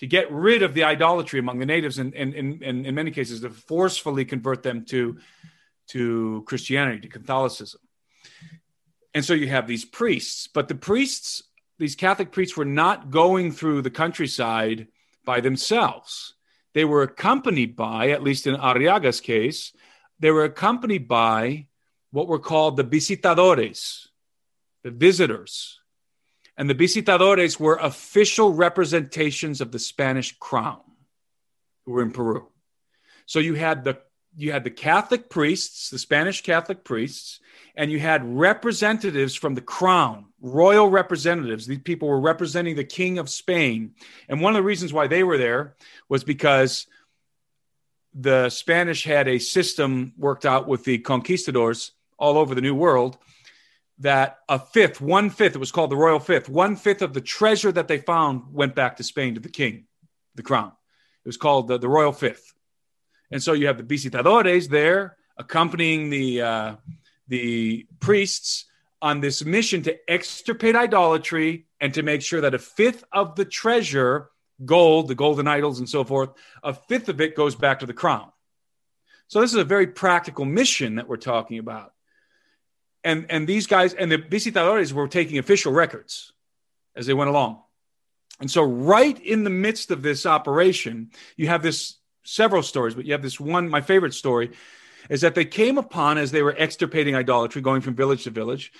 to 0.00 0.06
get 0.06 0.30
rid 0.30 0.62
of 0.62 0.74
the 0.74 0.84
idolatry 0.84 1.40
among 1.40 1.60
the 1.60 1.66
natives 1.74 1.98
and, 1.98 2.14
and, 2.14 2.34
and, 2.34 2.62
and 2.62 2.86
in 2.86 2.94
many 2.94 3.10
cases 3.10 3.40
to 3.40 3.48
forcefully 3.48 4.26
convert 4.26 4.62
them 4.62 4.84
to, 4.86 5.18
to 5.88 6.44
Christianity, 6.46 7.00
to 7.00 7.08
Catholicism. 7.08 7.80
And 9.14 9.24
so 9.24 9.34
you 9.34 9.48
have 9.48 9.66
these 9.66 9.84
priests, 9.84 10.46
but 10.46 10.68
the 10.68 10.74
priests, 10.74 11.42
these 11.78 11.94
Catholic 11.94 12.32
priests, 12.32 12.56
were 12.56 12.64
not 12.64 13.10
going 13.10 13.52
through 13.52 13.82
the 13.82 13.90
countryside 13.90 14.88
by 15.24 15.40
themselves. 15.40 16.34
They 16.74 16.84
were 16.84 17.02
accompanied 17.02 17.76
by, 17.76 18.10
at 18.10 18.22
least 18.22 18.46
in 18.46 18.54
Arriaga's 18.54 19.20
case, 19.20 19.72
they 20.18 20.30
were 20.30 20.44
accompanied 20.44 21.08
by 21.08 21.66
what 22.10 22.28
were 22.28 22.38
called 22.38 22.76
the 22.76 22.84
visitadores, 22.84 24.06
the 24.82 24.90
visitors. 24.90 25.80
And 26.56 26.70
the 26.70 26.74
visitadores 26.74 27.58
were 27.58 27.76
official 27.76 28.52
representations 28.52 29.60
of 29.60 29.72
the 29.72 29.78
Spanish 29.78 30.36
crown 30.38 30.80
who 31.84 31.92
were 31.92 32.02
in 32.02 32.12
Peru. 32.12 32.48
So 33.26 33.38
you 33.38 33.54
had 33.54 33.84
the 33.84 33.98
you 34.36 34.52
had 34.52 34.64
the 34.64 34.70
Catholic 34.70 35.28
priests, 35.28 35.90
the 35.90 35.98
Spanish 35.98 36.42
Catholic 36.42 36.84
priests, 36.84 37.40
and 37.76 37.90
you 37.90 37.98
had 37.98 38.22
representatives 38.24 39.34
from 39.34 39.54
the 39.54 39.60
crown, 39.60 40.26
royal 40.40 40.88
representatives. 40.88 41.66
These 41.66 41.80
people 41.80 42.08
were 42.08 42.20
representing 42.20 42.76
the 42.76 42.84
king 42.84 43.18
of 43.18 43.30
Spain. 43.30 43.94
And 44.28 44.40
one 44.40 44.54
of 44.54 44.58
the 44.58 44.66
reasons 44.66 44.92
why 44.92 45.06
they 45.06 45.22
were 45.22 45.38
there 45.38 45.76
was 46.08 46.24
because 46.24 46.86
the 48.14 48.50
Spanish 48.50 49.04
had 49.04 49.28
a 49.28 49.38
system 49.38 50.12
worked 50.18 50.44
out 50.44 50.68
with 50.68 50.84
the 50.84 50.98
conquistadors 50.98 51.92
all 52.18 52.36
over 52.36 52.54
the 52.54 52.60
New 52.60 52.74
World 52.74 53.18
that 53.98 54.38
a 54.48 54.58
fifth, 54.58 55.00
one 55.00 55.30
fifth, 55.30 55.54
it 55.54 55.58
was 55.58 55.72
called 55.72 55.90
the 55.90 55.96
royal 55.96 56.18
fifth, 56.18 56.48
one 56.48 56.76
fifth 56.76 57.02
of 57.02 57.14
the 57.14 57.20
treasure 57.20 57.72
that 57.72 57.88
they 57.88 57.98
found 57.98 58.52
went 58.52 58.74
back 58.74 58.96
to 58.96 59.02
Spain 59.02 59.34
to 59.34 59.40
the 59.40 59.48
king, 59.48 59.84
the 60.34 60.42
crown. 60.42 60.72
It 61.24 61.28
was 61.28 61.36
called 61.36 61.68
the, 61.68 61.78
the 61.78 61.88
royal 61.88 62.12
fifth. 62.12 62.52
And 63.32 63.42
so 63.42 63.54
you 63.54 63.66
have 63.66 63.78
the 63.78 63.82
visitadores 63.82 64.68
there 64.68 65.16
accompanying 65.38 66.10
the, 66.10 66.42
uh, 66.42 66.76
the 67.28 67.86
priests 67.98 68.66
on 69.00 69.20
this 69.20 69.44
mission 69.44 69.82
to 69.82 69.98
extirpate 70.08 70.76
idolatry 70.76 71.66
and 71.80 71.94
to 71.94 72.02
make 72.02 72.22
sure 72.22 72.42
that 72.42 72.54
a 72.54 72.58
fifth 72.58 73.04
of 73.10 73.34
the 73.34 73.46
treasure, 73.46 74.30
gold, 74.64 75.08
the 75.08 75.14
golden 75.14 75.48
idols 75.48 75.78
and 75.78 75.88
so 75.88 76.04
forth, 76.04 76.30
a 76.62 76.74
fifth 76.74 77.08
of 77.08 77.20
it 77.20 77.34
goes 77.34 77.56
back 77.56 77.80
to 77.80 77.86
the 77.86 77.94
crown. 77.94 78.30
So 79.28 79.40
this 79.40 79.50
is 79.50 79.56
a 79.56 79.64
very 79.64 79.86
practical 79.86 80.44
mission 80.44 80.96
that 80.96 81.08
we're 81.08 81.16
talking 81.16 81.58
about. 81.58 81.94
And, 83.02 83.26
and 83.30 83.48
these 83.48 83.66
guys 83.66 83.94
and 83.94 84.12
the 84.12 84.18
visitadores 84.18 84.92
were 84.92 85.08
taking 85.08 85.38
official 85.38 85.72
records 85.72 86.32
as 86.94 87.06
they 87.06 87.14
went 87.14 87.30
along. 87.30 87.62
And 88.40 88.50
so, 88.50 88.62
right 88.62 89.18
in 89.20 89.44
the 89.44 89.50
midst 89.50 89.90
of 89.90 90.02
this 90.02 90.26
operation, 90.26 91.10
you 91.36 91.48
have 91.48 91.62
this 91.62 91.96
several 92.24 92.62
stories, 92.62 92.94
but 92.94 93.04
you 93.04 93.12
have 93.12 93.22
this 93.22 93.40
one, 93.40 93.68
my 93.68 93.80
favorite 93.80 94.14
story 94.14 94.50
is 95.10 95.22
that 95.22 95.34
they 95.34 95.44
came 95.44 95.78
upon 95.78 96.18
as 96.18 96.30
they 96.30 96.42
were 96.42 96.56
extirpating 96.56 97.14
idolatry, 97.14 97.60
going 97.60 97.80
from 97.80 97.94
village 97.94 98.24
to 98.24 98.30
village. 98.30 98.72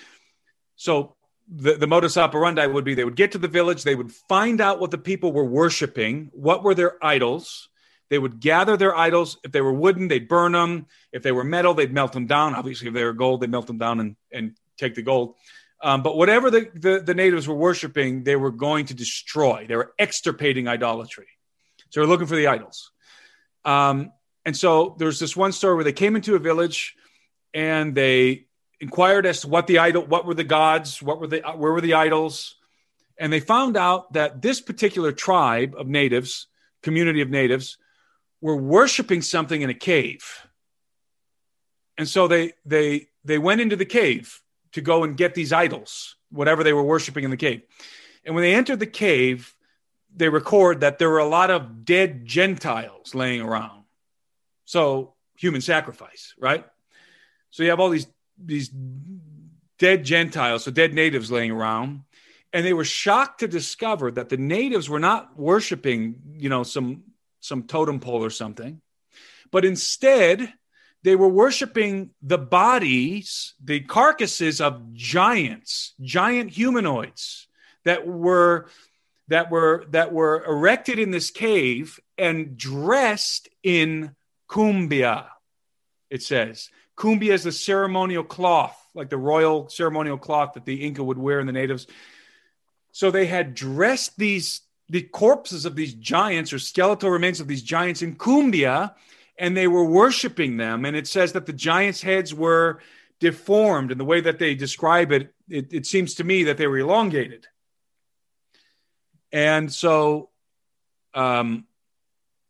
So 0.75 1.15
the, 1.47 1.73
the 1.73 1.87
modus 1.87 2.17
operandi 2.17 2.65
would 2.65 2.85
be 2.85 2.93
they 2.93 3.03
would 3.03 3.15
get 3.15 3.33
to 3.33 3.37
the 3.37 3.47
village, 3.47 3.83
they 3.83 3.95
would 3.95 4.11
find 4.11 4.61
out 4.61 4.79
what 4.79 4.91
the 4.91 4.97
people 4.97 5.31
were 5.31 5.45
worshiping, 5.45 6.31
what 6.33 6.63
were 6.63 6.75
their 6.75 7.03
idols. 7.03 7.69
They 8.09 8.19
would 8.19 8.39
gather 8.39 8.77
their 8.77 8.95
idols. 8.95 9.37
If 9.43 9.51
they 9.51 9.61
were 9.61 9.73
wooden, 9.73 10.07
they'd 10.07 10.27
burn 10.27 10.51
them. 10.51 10.85
If 11.11 11.23
they 11.23 11.31
were 11.31 11.43
metal, 11.43 11.73
they'd 11.73 11.91
melt 11.91 12.13
them 12.13 12.27
down. 12.27 12.53
Obviously, 12.53 12.87
if 12.89 12.93
they 12.93 13.03
were 13.03 13.13
gold, 13.13 13.41
they'd 13.41 13.49
melt 13.49 13.65
them 13.65 13.79
down 13.79 13.99
and, 13.99 14.15
and 14.31 14.55
take 14.77 14.93
the 14.93 15.01
gold. 15.01 15.35
Um, 15.81 16.03
but 16.03 16.15
whatever 16.15 16.51
the, 16.51 16.69
the, 16.73 17.01
the 17.03 17.13
natives 17.13 17.47
were 17.47 17.55
worshiping, 17.55 18.23
they 18.23 18.35
were 18.35 18.51
going 18.51 18.85
to 18.87 18.93
destroy. 18.93 19.65
They 19.67 19.75
were 19.75 19.93
extirpating 19.99 20.67
idolatry. 20.67 21.27
So 21.89 21.99
they're 21.99 22.07
looking 22.07 22.27
for 22.27 22.35
the 22.35 22.47
idols. 22.47 22.92
Um, 23.65 24.11
and 24.45 24.55
so 24.55 24.95
there's 24.97 25.19
this 25.19 25.35
one 25.35 25.51
story 25.51 25.75
where 25.75 25.83
they 25.83 25.93
came 25.93 26.15
into 26.15 26.35
a 26.35 26.39
village 26.39 26.95
and 27.53 27.95
they 27.95 28.47
inquired 28.79 29.25
as 29.25 29.41
to 29.41 29.47
what 29.47 29.67
the 29.67 29.79
idol, 29.79 30.05
what 30.05 30.25
were 30.25 30.33
the 30.33 30.43
gods, 30.43 31.01
what 31.01 31.19
were 31.19 31.27
the, 31.27 31.41
where 31.55 31.71
were 31.71 31.81
the 31.81 31.93
idols, 31.93 32.55
and 33.17 33.31
they 33.31 33.39
found 33.39 33.77
out 33.77 34.13
that 34.13 34.41
this 34.41 34.59
particular 34.59 35.11
tribe 35.11 35.75
of 35.77 35.87
natives, 35.87 36.47
community 36.81 37.21
of 37.21 37.29
natives, 37.29 37.77
were 38.41 38.57
worshiping 38.57 39.21
something 39.21 39.61
in 39.61 39.69
a 39.69 39.73
cave. 39.73 40.23
And 41.97 42.07
so 42.07 42.27
they 42.27 42.53
they 42.65 43.07
they 43.23 43.37
went 43.37 43.61
into 43.61 43.75
the 43.75 43.85
cave 43.85 44.41
to 44.73 44.81
go 44.81 45.03
and 45.03 45.15
get 45.15 45.35
these 45.35 45.53
idols, 45.53 46.17
whatever 46.31 46.63
they 46.63 46.73
were 46.73 46.83
worshiping 46.83 47.23
in 47.23 47.29
the 47.29 47.37
cave. 47.37 47.61
And 48.25 48.35
when 48.35 48.41
they 48.41 48.55
entered 48.55 48.79
the 48.79 48.87
cave, 48.87 49.55
they 50.15 50.29
record 50.29 50.81
that 50.81 50.99
there 50.99 51.09
were 51.09 51.19
a 51.19 51.27
lot 51.27 51.49
of 51.51 51.85
dead 51.85 52.25
Gentiles 52.25 53.15
laying 53.15 53.41
around 53.41 53.83
so 54.65 55.13
human 55.37 55.61
sacrifice, 55.61 56.33
right? 56.39 56.65
So 57.51 57.63
you 57.63 57.69
have 57.69 57.79
all 57.79 57.89
these 57.89 58.07
these 58.43 58.71
dead 59.77 60.03
Gentiles, 60.03 60.63
so 60.63 60.71
dead 60.71 60.93
natives 60.93 61.31
laying 61.31 61.51
around, 61.51 62.01
and 62.51 62.65
they 62.65 62.73
were 62.73 62.85
shocked 62.85 63.41
to 63.41 63.47
discover 63.47 64.11
that 64.11 64.29
the 64.29 64.37
natives 64.37 64.89
were 64.89 64.99
not 64.99 65.37
worshiping, 65.37 66.15
you 66.37 66.49
know, 66.49 66.63
some 66.63 67.03
some 67.39 67.63
totem 67.63 67.99
pole 67.99 68.23
or 68.23 68.29
something, 68.29 68.81
but 69.51 69.65
instead 69.65 70.51
they 71.03 71.15
were 71.17 71.27
worshiping 71.27 72.11
the 72.21 72.37
bodies, 72.37 73.55
the 73.61 73.81
carcasses 73.81 74.61
of 74.61 74.93
giants, 74.93 75.93
giant 76.01 76.49
humanoids 76.49 77.47
that 77.83 78.07
were 78.07 78.69
that 79.33 79.49
were 79.49 79.85
that 79.89 80.13
were 80.13 80.45
erected 80.45 80.99
in 80.99 81.09
this 81.09 81.31
cave 81.31 81.99
and 82.19 82.55
dressed 82.55 83.49
in 83.63 84.15
cumbia, 84.47 85.25
it 86.11 86.21
says. 86.21 86.69
Cumbia 86.95 87.33
is 87.33 87.43
the 87.43 87.51
ceremonial 87.51 88.23
cloth, 88.23 88.79
like 88.93 89.09
the 89.09 89.17
royal 89.17 89.69
ceremonial 89.69 90.19
cloth 90.19 90.53
that 90.53 90.65
the 90.65 90.85
Inca 90.85 91.03
would 91.03 91.17
wear 91.17 91.39
in 91.39 91.47
the 91.47 91.51
natives. 91.51 91.87
So 92.91 93.09
they 93.09 93.25
had 93.25 93.55
dressed 93.55 94.17
these 94.17 94.61
the 94.87 95.01
corpses 95.01 95.65
of 95.65 95.75
these 95.75 95.95
giants 95.95 96.53
or 96.53 96.59
skeletal 96.59 97.09
remains 97.09 97.39
of 97.39 97.47
these 97.47 97.63
giants 97.63 98.03
in 98.03 98.15
cumbia, 98.15 98.93
and 99.39 99.57
they 99.57 99.67
were 99.67 99.83
worshiping 99.83 100.57
them. 100.57 100.85
And 100.85 100.95
it 100.95 101.07
says 101.07 101.33
that 101.33 101.47
the 101.47 101.53
giants' 101.53 102.03
heads 102.03 102.35
were 102.35 102.81
deformed, 103.19 103.89
and 103.89 103.99
the 103.99 104.05
way 104.05 104.21
that 104.21 104.37
they 104.37 104.53
describe 104.53 105.11
it, 105.11 105.33
it, 105.49 105.73
it 105.73 105.85
seems 105.87 106.13
to 106.15 106.23
me 106.23 106.43
that 106.43 106.57
they 106.57 106.67
were 106.67 106.77
elongated. 106.77 107.47
And 109.33 109.73
so 109.73 110.29
um, 111.13 111.65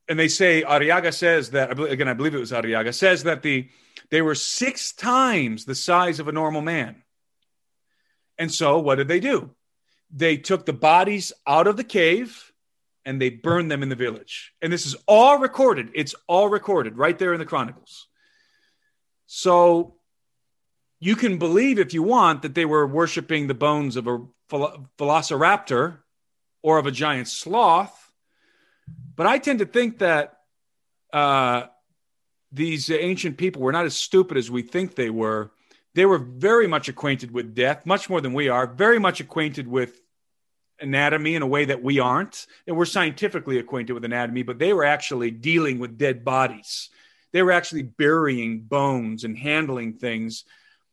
and 0.08 0.20
they 0.20 0.28
say 0.28 0.64
Arriaga 0.64 1.14
says 1.14 1.52
that 1.52 1.80
again, 1.80 2.08
I 2.08 2.14
believe 2.14 2.36
it 2.36 2.40
was 2.40 2.52
Arriaga 2.52 2.94
says 2.94 3.24
that 3.24 3.42
the 3.42 3.70
they 4.10 4.22
were 4.22 4.36
six 4.36 4.92
times 4.92 5.66
the 5.66 5.76
size 5.76 6.20
of 6.20 6.28
a 6.28 6.32
normal 6.32 6.62
man. 6.62 7.02
And 8.38 8.52
so, 8.52 8.80
what 8.80 8.96
did 8.96 9.08
they 9.08 9.20
do? 9.20 9.52
They 10.12 10.38
took 10.38 10.66
the 10.66 10.74
bodies 10.74 11.34
out 11.48 11.68
of 11.68 11.78
the 11.78 11.84
cave 11.84 12.52
and 13.06 13.22
they 13.22 13.30
burned 13.30 13.72
them 13.72 13.84
in 13.84 13.90
the 13.90 13.96
village. 13.96 14.54
And 14.62 14.72
this 14.72 14.86
is 14.86 14.96
all 15.08 15.40
recorded. 15.40 15.92
It's 15.94 16.16
all 16.28 16.48
recorded 16.48 16.98
right 16.98 17.18
there 17.18 17.34
in 17.34 17.40
the 17.40 17.46
Chronicles. 17.46 18.08
So, 19.26 19.96
you 21.00 21.16
can 21.16 21.38
believe 21.38 21.80
if 21.80 21.94
you 21.94 22.04
want 22.04 22.44
that 22.44 22.56
they 22.56 22.66
were 22.66 22.86
worshiping 22.86 23.48
the 23.48 23.54
bones 23.54 23.96
of 23.96 24.08
a 24.08 24.20
velociraptor 25.00 26.03
or 26.64 26.80
of 26.80 26.88
a 26.88 26.92
giant 26.92 27.28
sloth 27.28 28.04
but 29.16 29.28
I 29.28 29.38
tend 29.38 29.60
to 29.60 29.66
think 29.66 30.00
that 30.00 30.40
uh, 31.12 31.64
these 32.52 32.90
ancient 32.90 33.38
people 33.38 33.62
were 33.62 33.72
not 33.72 33.86
as 33.86 33.96
stupid 33.96 34.38
as 34.38 34.50
we 34.50 34.62
think 34.62 34.96
they 34.96 35.10
were. 35.10 35.52
They 35.96 36.06
were 36.06 36.18
very 36.18 36.68
much 36.68 36.90
acquainted 36.90 37.32
with 37.32 37.54
death, 37.54 37.86
much 37.86 38.10
more 38.10 38.22
than 38.22 38.34
we 38.34 38.50
are, 38.50 38.66
very 38.66 39.00
much 39.00 39.20
acquainted 39.20 39.68
with 39.68 40.00
anatomy 40.80 41.36
in 41.36 41.44
a 41.44 41.48
way 41.48 41.66
that 41.66 41.84
we 41.84 42.00
aren't. 42.00 42.48
And 42.66 42.76
we're 42.76 42.86
scientifically 42.86 43.60
acquainted 43.60 43.94
with 43.94 44.04
anatomy, 44.04 44.42
but 44.42 44.58
they 44.58 44.74
were 44.74 44.86
actually 44.86 45.30
dealing 45.30 45.78
with 45.78 45.98
dead 45.98 46.26
bodies. 46.26 46.90
They 47.32 47.44
were 47.44 47.52
actually 47.52 47.84
burying 47.84 48.62
bones 48.62 49.24
and 49.24 49.38
handling 49.38 49.94
things 49.94 50.46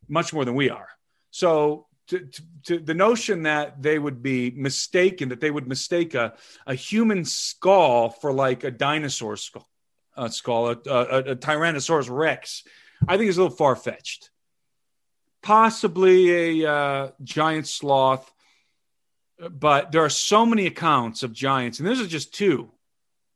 much 0.07 0.33
more 0.33 0.45
than 0.45 0.55
we 0.55 0.69
are. 0.69 0.89
So 1.31 1.87
to, 2.11 2.19
to, 2.19 2.43
to, 2.65 2.79
the 2.81 2.95
notion 2.95 3.45
that 3.45 3.81
they 3.83 3.99
would 3.99 4.23
be 4.23 4.51
mistaken, 4.51 5.29
that 5.29 5.41
they 5.41 5.51
would 5.51 5.69
mistake 5.69 6.15
a, 6.15 6.35
a 6.67 6.75
human 6.75 7.25
skull 7.25 8.11
for 8.11 8.33
like 8.33 8.65
a 8.65 8.71
dinosaur 8.71 9.37
skull, 9.37 9.69
uh, 10.17 10.29
skull 10.29 10.69
a, 10.69 10.73
a, 10.87 11.19
a, 11.31 11.37
Tyrannosaurus 11.37 12.11
Rex, 12.11 12.65
I 13.07 13.17
think 13.17 13.31
is 13.31 13.39
a 13.39 13.43
little 13.43 13.57
far 13.57 13.77
fetched. 13.77 14.31
Possibly 15.41 16.63
a 16.65 16.71
uh, 16.71 17.11
giant 17.23 17.69
sloth, 17.69 18.31
but 19.39 19.93
there 19.93 20.05
are 20.05 20.11
so 20.11 20.45
many 20.45 20.67
accounts 20.67 21.23
of 21.23 21.33
giants, 21.33 21.79
and 21.79 21.89
this 21.89 22.01
is 22.01 22.09
just 22.09 22.35
two 22.35 22.71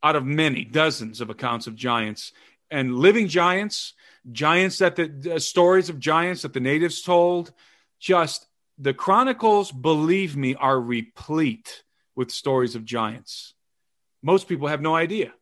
out 0.02 0.16
of 0.16 0.26
many 0.26 0.64
dozens 0.64 1.20
of 1.20 1.30
accounts 1.30 1.66
of 1.66 1.76
giants 1.76 2.32
and 2.70 2.96
living 2.96 3.28
giants, 3.28 3.94
giants 4.32 4.78
that 4.78 4.96
the 4.96 5.34
uh, 5.36 5.38
stories 5.38 5.88
of 5.88 6.00
giants 6.00 6.42
that 6.42 6.52
the 6.52 6.60
natives 6.60 7.02
told, 7.02 7.52
just 8.00 8.46
the 8.78 8.94
chronicles, 8.94 9.70
believe 9.70 10.36
me, 10.36 10.54
are 10.54 10.80
replete 10.80 11.84
with 12.16 12.30
stories 12.30 12.74
of 12.74 12.84
giants. 12.84 13.54
Most 14.22 14.48
people 14.48 14.68
have 14.68 14.80
no 14.80 14.94
idea. 14.94 15.32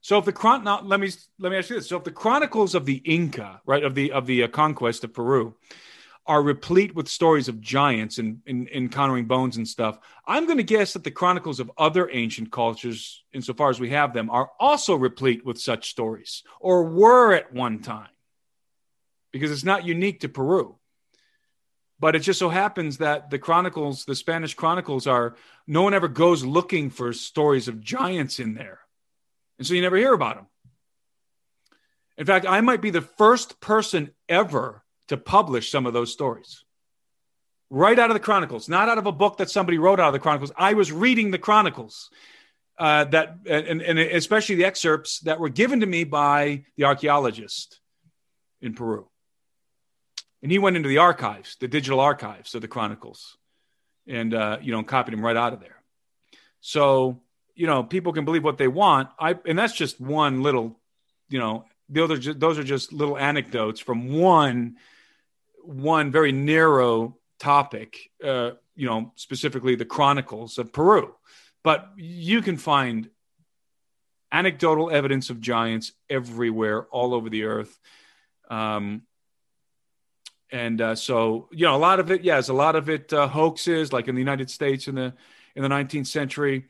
So 0.00 0.18
if 0.18 0.26
the 0.26 0.32
chron 0.32 0.64
now, 0.64 0.82
let 0.82 1.00
me 1.00 1.10
let 1.38 1.50
me 1.50 1.56
ask 1.56 1.70
you 1.70 1.76
this: 1.76 1.88
so 1.88 1.96
if 1.96 2.04
the 2.04 2.10
chronicles 2.10 2.74
of 2.74 2.84
the 2.84 2.96
Inca, 2.96 3.62
right, 3.64 3.82
of 3.82 3.94
the 3.94 4.12
of 4.12 4.26
the 4.26 4.42
uh, 4.42 4.48
conquest 4.48 5.04
of 5.04 5.14
Peru, 5.14 5.56
are 6.26 6.42
replete 6.42 6.94
with 6.94 7.08
stories 7.08 7.48
of 7.48 7.60
giants 7.60 8.18
and 8.18 8.40
in, 8.44 8.68
encountering 8.68 9.24
bones 9.24 9.56
and 9.56 9.66
stuff, 9.66 9.98
I'm 10.26 10.44
going 10.44 10.58
to 10.58 10.62
guess 10.62 10.92
that 10.92 11.04
the 11.04 11.10
chronicles 11.10 11.58
of 11.58 11.70
other 11.78 12.10
ancient 12.12 12.52
cultures, 12.52 13.24
insofar 13.32 13.70
as 13.70 13.80
we 13.80 13.90
have 13.90 14.12
them, 14.12 14.28
are 14.28 14.50
also 14.60 14.94
replete 14.94 15.44
with 15.46 15.58
such 15.58 15.88
stories, 15.88 16.42
or 16.60 16.84
were 16.84 17.32
at 17.32 17.54
one 17.54 17.80
time, 17.80 18.10
because 19.32 19.50
it's 19.50 19.64
not 19.64 19.86
unique 19.86 20.20
to 20.20 20.28
Peru. 20.28 20.76
But 22.00 22.16
it 22.16 22.20
just 22.20 22.38
so 22.38 22.48
happens 22.48 22.98
that 22.98 23.30
the 23.30 23.38
chronicles, 23.38 24.04
the 24.04 24.16
Spanish 24.16 24.54
chronicles, 24.54 25.06
are 25.06 25.36
no 25.66 25.82
one 25.82 25.94
ever 25.94 26.08
goes 26.08 26.44
looking 26.44 26.90
for 26.90 27.12
stories 27.12 27.68
of 27.68 27.80
giants 27.80 28.40
in 28.40 28.54
there 28.54 28.80
and 29.58 29.66
so 29.66 29.74
you 29.74 29.82
never 29.82 29.96
hear 29.96 30.12
about 30.12 30.36
them. 30.36 30.46
In 32.16 32.26
fact, 32.26 32.46
I 32.46 32.60
might 32.60 32.80
be 32.80 32.90
the 32.90 33.00
first 33.00 33.60
person 33.60 34.10
ever 34.28 34.82
to 35.08 35.16
publish 35.16 35.70
some 35.70 35.86
of 35.86 35.92
those 35.92 36.12
stories. 36.12 36.64
Right 37.70 37.98
out 37.98 38.10
of 38.10 38.14
the 38.14 38.20
Chronicles, 38.20 38.68
not 38.68 38.88
out 38.88 38.98
of 38.98 39.06
a 39.06 39.12
book 39.12 39.38
that 39.38 39.50
somebody 39.50 39.78
wrote 39.78 39.98
out 39.98 40.08
of 40.08 40.12
the 40.12 40.20
Chronicles. 40.20 40.52
I 40.56 40.74
was 40.74 40.92
reading 40.92 41.30
the 41.30 41.38
Chronicles, 41.38 42.10
uh, 42.78 43.04
that 43.06 43.38
and, 43.48 43.82
and 43.82 43.98
especially 43.98 44.56
the 44.56 44.64
excerpts 44.64 45.20
that 45.20 45.40
were 45.40 45.48
given 45.48 45.80
to 45.80 45.86
me 45.86 46.04
by 46.04 46.64
the 46.76 46.84
archaeologist 46.84 47.80
in 48.60 48.74
Peru. 48.74 49.08
And 50.44 50.52
he 50.52 50.58
went 50.58 50.76
into 50.76 50.90
the 50.90 50.98
archives, 50.98 51.56
the 51.58 51.68
digital 51.68 52.00
archives 52.00 52.54
of 52.54 52.60
the 52.60 52.68
Chronicles, 52.68 53.38
and 54.06 54.34
uh, 54.34 54.58
you 54.60 54.72
know 54.72 54.82
copied 54.82 55.14
them 55.14 55.24
right 55.24 55.36
out 55.36 55.54
of 55.54 55.60
there. 55.60 55.82
So 56.60 57.22
you 57.54 57.66
know, 57.66 57.82
people 57.82 58.12
can 58.12 58.26
believe 58.26 58.44
what 58.44 58.58
they 58.58 58.68
want. 58.68 59.08
I 59.18 59.36
and 59.46 59.58
that's 59.58 59.72
just 59.72 59.98
one 59.98 60.42
little, 60.42 60.78
you 61.30 61.38
know, 61.38 61.64
the 61.88 62.04
other 62.04 62.18
those 62.18 62.58
are 62.58 62.62
just 62.62 62.92
little 62.92 63.16
anecdotes 63.16 63.80
from 63.80 64.12
one 64.12 64.76
one 65.62 66.12
very 66.12 66.30
narrow 66.30 67.16
topic. 67.38 68.10
Uh, 68.22 68.50
you 68.76 68.86
know, 68.86 69.12
specifically 69.16 69.76
the 69.76 69.86
Chronicles 69.86 70.58
of 70.58 70.74
Peru, 70.74 71.14
but 71.62 71.88
you 71.96 72.42
can 72.42 72.58
find 72.58 73.08
anecdotal 74.30 74.90
evidence 74.90 75.30
of 75.30 75.40
giants 75.40 75.92
everywhere, 76.10 76.84
all 76.90 77.14
over 77.14 77.30
the 77.30 77.44
earth. 77.44 77.78
Um, 78.50 79.04
and 80.54 80.80
uh, 80.80 80.94
so, 80.94 81.48
you 81.50 81.66
know, 81.66 81.74
a 81.74 81.78
lot 81.78 82.00
of 82.00 82.10
it, 82.10 82.22
yes, 82.22 82.48
a 82.48 82.54
lot 82.54 82.76
of 82.76 82.88
it 82.88 83.12
uh, 83.12 83.28
hoaxes, 83.28 83.92
like 83.92 84.08
in 84.08 84.14
the 84.14 84.20
United 84.20 84.48
States 84.50 84.88
in 84.88 84.94
the 84.94 85.12
in 85.54 85.62
the 85.62 85.68
19th 85.68 86.06
century 86.06 86.64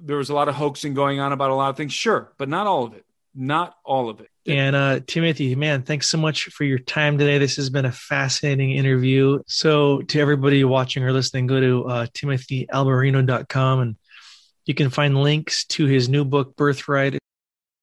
there 0.00 0.16
was 0.16 0.30
a 0.30 0.34
lot 0.34 0.48
of 0.48 0.54
hoaxing 0.54 0.94
going 0.94 1.20
on 1.20 1.32
about 1.32 1.50
a 1.50 1.54
lot 1.54 1.70
of 1.70 1.76
things, 1.76 1.92
sure, 1.92 2.32
but 2.38 2.48
not 2.48 2.66
all 2.66 2.84
of 2.84 2.94
it. 2.94 3.04
Not 3.36 3.76
all 3.84 4.08
of 4.08 4.20
it. 4.20 4.28
And 4.46 4.76
uh, 4.76 5.00
Timothy, 5.06 5.56
man, 5.56 5.82
thanks 5.82 6.08
so 6.08 6.18
much 6.18 6.44
for 6.44 6.62
your 6.62 6.78
time 6.78 7.18
today. 7.18 7.38
This 7.38 7.56
has 7.56 7.68
been 7.68 7.84
a 7.84 7.90
fascinating 7.90 8.72
interview. 8.72 9.40
So, 9.48 10.02
to 10.02 10.20
everybody 10.20 10.62
watching 10.62 11.02
or 11.02 11.12
listening, 11.12 11.48
go 11.48 11.60
to 11.60 11.84
uh, 11.86 12.06
timothyalberino.com 12.14 13.80
and 13.80 13.96
you 14.66 14.74
can 14.74 14.88
find 14.88 15.20
links 15.20 15.64
to 15.66 15.86
his 15.86 16.08
new 16.08 16.24
book, 16.24 16.54
Birthright. 16.56 17.18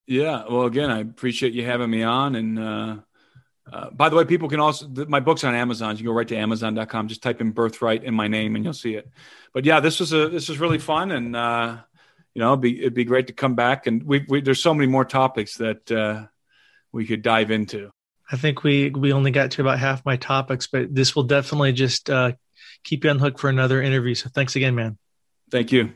Yeah. 0.07 0.45
Well, 0.49 0.67
again, 0.67 0.89
I 0.89 0.99
appreciate 0.99 1.51
you 1.53 1.65
having 1.65 1.89
me 1.89 2.03
on. 2.03 2.35
And 2.35 3.03
uh, 3.71 3.89
by 3.91 4.09
the 4.09 4.15
way, 4.15 4.25
people 4.25 4.49
can 4.49 4.59
also, 4.59 4.87
my 5.07 5.19
book's 5.19 5.43
on 5.43 5.55
Amazon. 5.55 5.91
You 5.91 5.97
can 5.97 6.05
go 6.07 6.13
right 6.13 6.27
to 6.27 6.35
amazon.com, 6.35 7.07
just 7.07 7.23
type 7.23 7.41
in 7.41 7.51
Birthright 7.51 8.03
in 8.03 8.13
my 8.13 8.27
name 8.27 8.55
and 8.55 8.63
you'll 8.65 8.73
see 8.73 8.95
it. 8.95 9.09
But 9.53 9.65
yeah, 9.65 9.79
this 9.79 9.99
was 9.99 10.13
a, 10.13 10.27
this 10.29 10.49
was 10.49 10.59
really 10.59 10.79
fun. 10.79 11.11
And, 11.11 11.35
uh, 11.35 11.77
you 12.33 12.39
know, 12.39 12.49
it'd 12.49 12.61
be, 12.61 12.79
it'd 12.79 12.93
be 12.93 13.05
great 13.05 13.27
to 13.27 13.33
come 13.33 13.55
back. 13.55 13.87
And 13.87 14.03
we, 14.03 14.25
we 14.27 14.41
there's 14.41 14.61
so 14.61 14.73
many 14.73 14.87
more 14.87 15.05
topics 15.05 15.57
that 15.57 15.91
uh, 15.91 16.25
we 16.91 17.05
could 17.05 17.21
dive 17.21 17.51
into. 17.51 17.91
I 18.31 18.37
think 18.37 18.63
we 18.63 18.89
we 18.91 19.11
only 19.11 19.31
got 19.31 19.51
to 19.51 19.61
about 19.61 19.77
half 19.77 20.05
my 20.05 20.15
topics, 20.15 20.65
but 20.65 20.95
this 20.95 21.15
will 21.15 21.23
definitely 21.23 21.73
just 21.73 22.09
uh, 22.09 22.31
keep 22.83 23.03
you 23.03 23.09
on 23.09 23.19
hook 23.19 23.37
for 23.37 23.49
another 23.49 23.81
interview. 23.81 24.15
So 24.15 24.29
thanks 24.29 24.55
again, 24.55 24.73
man. 24.73 24.97
Thank 25.51 25.73
you. 25.73 25.91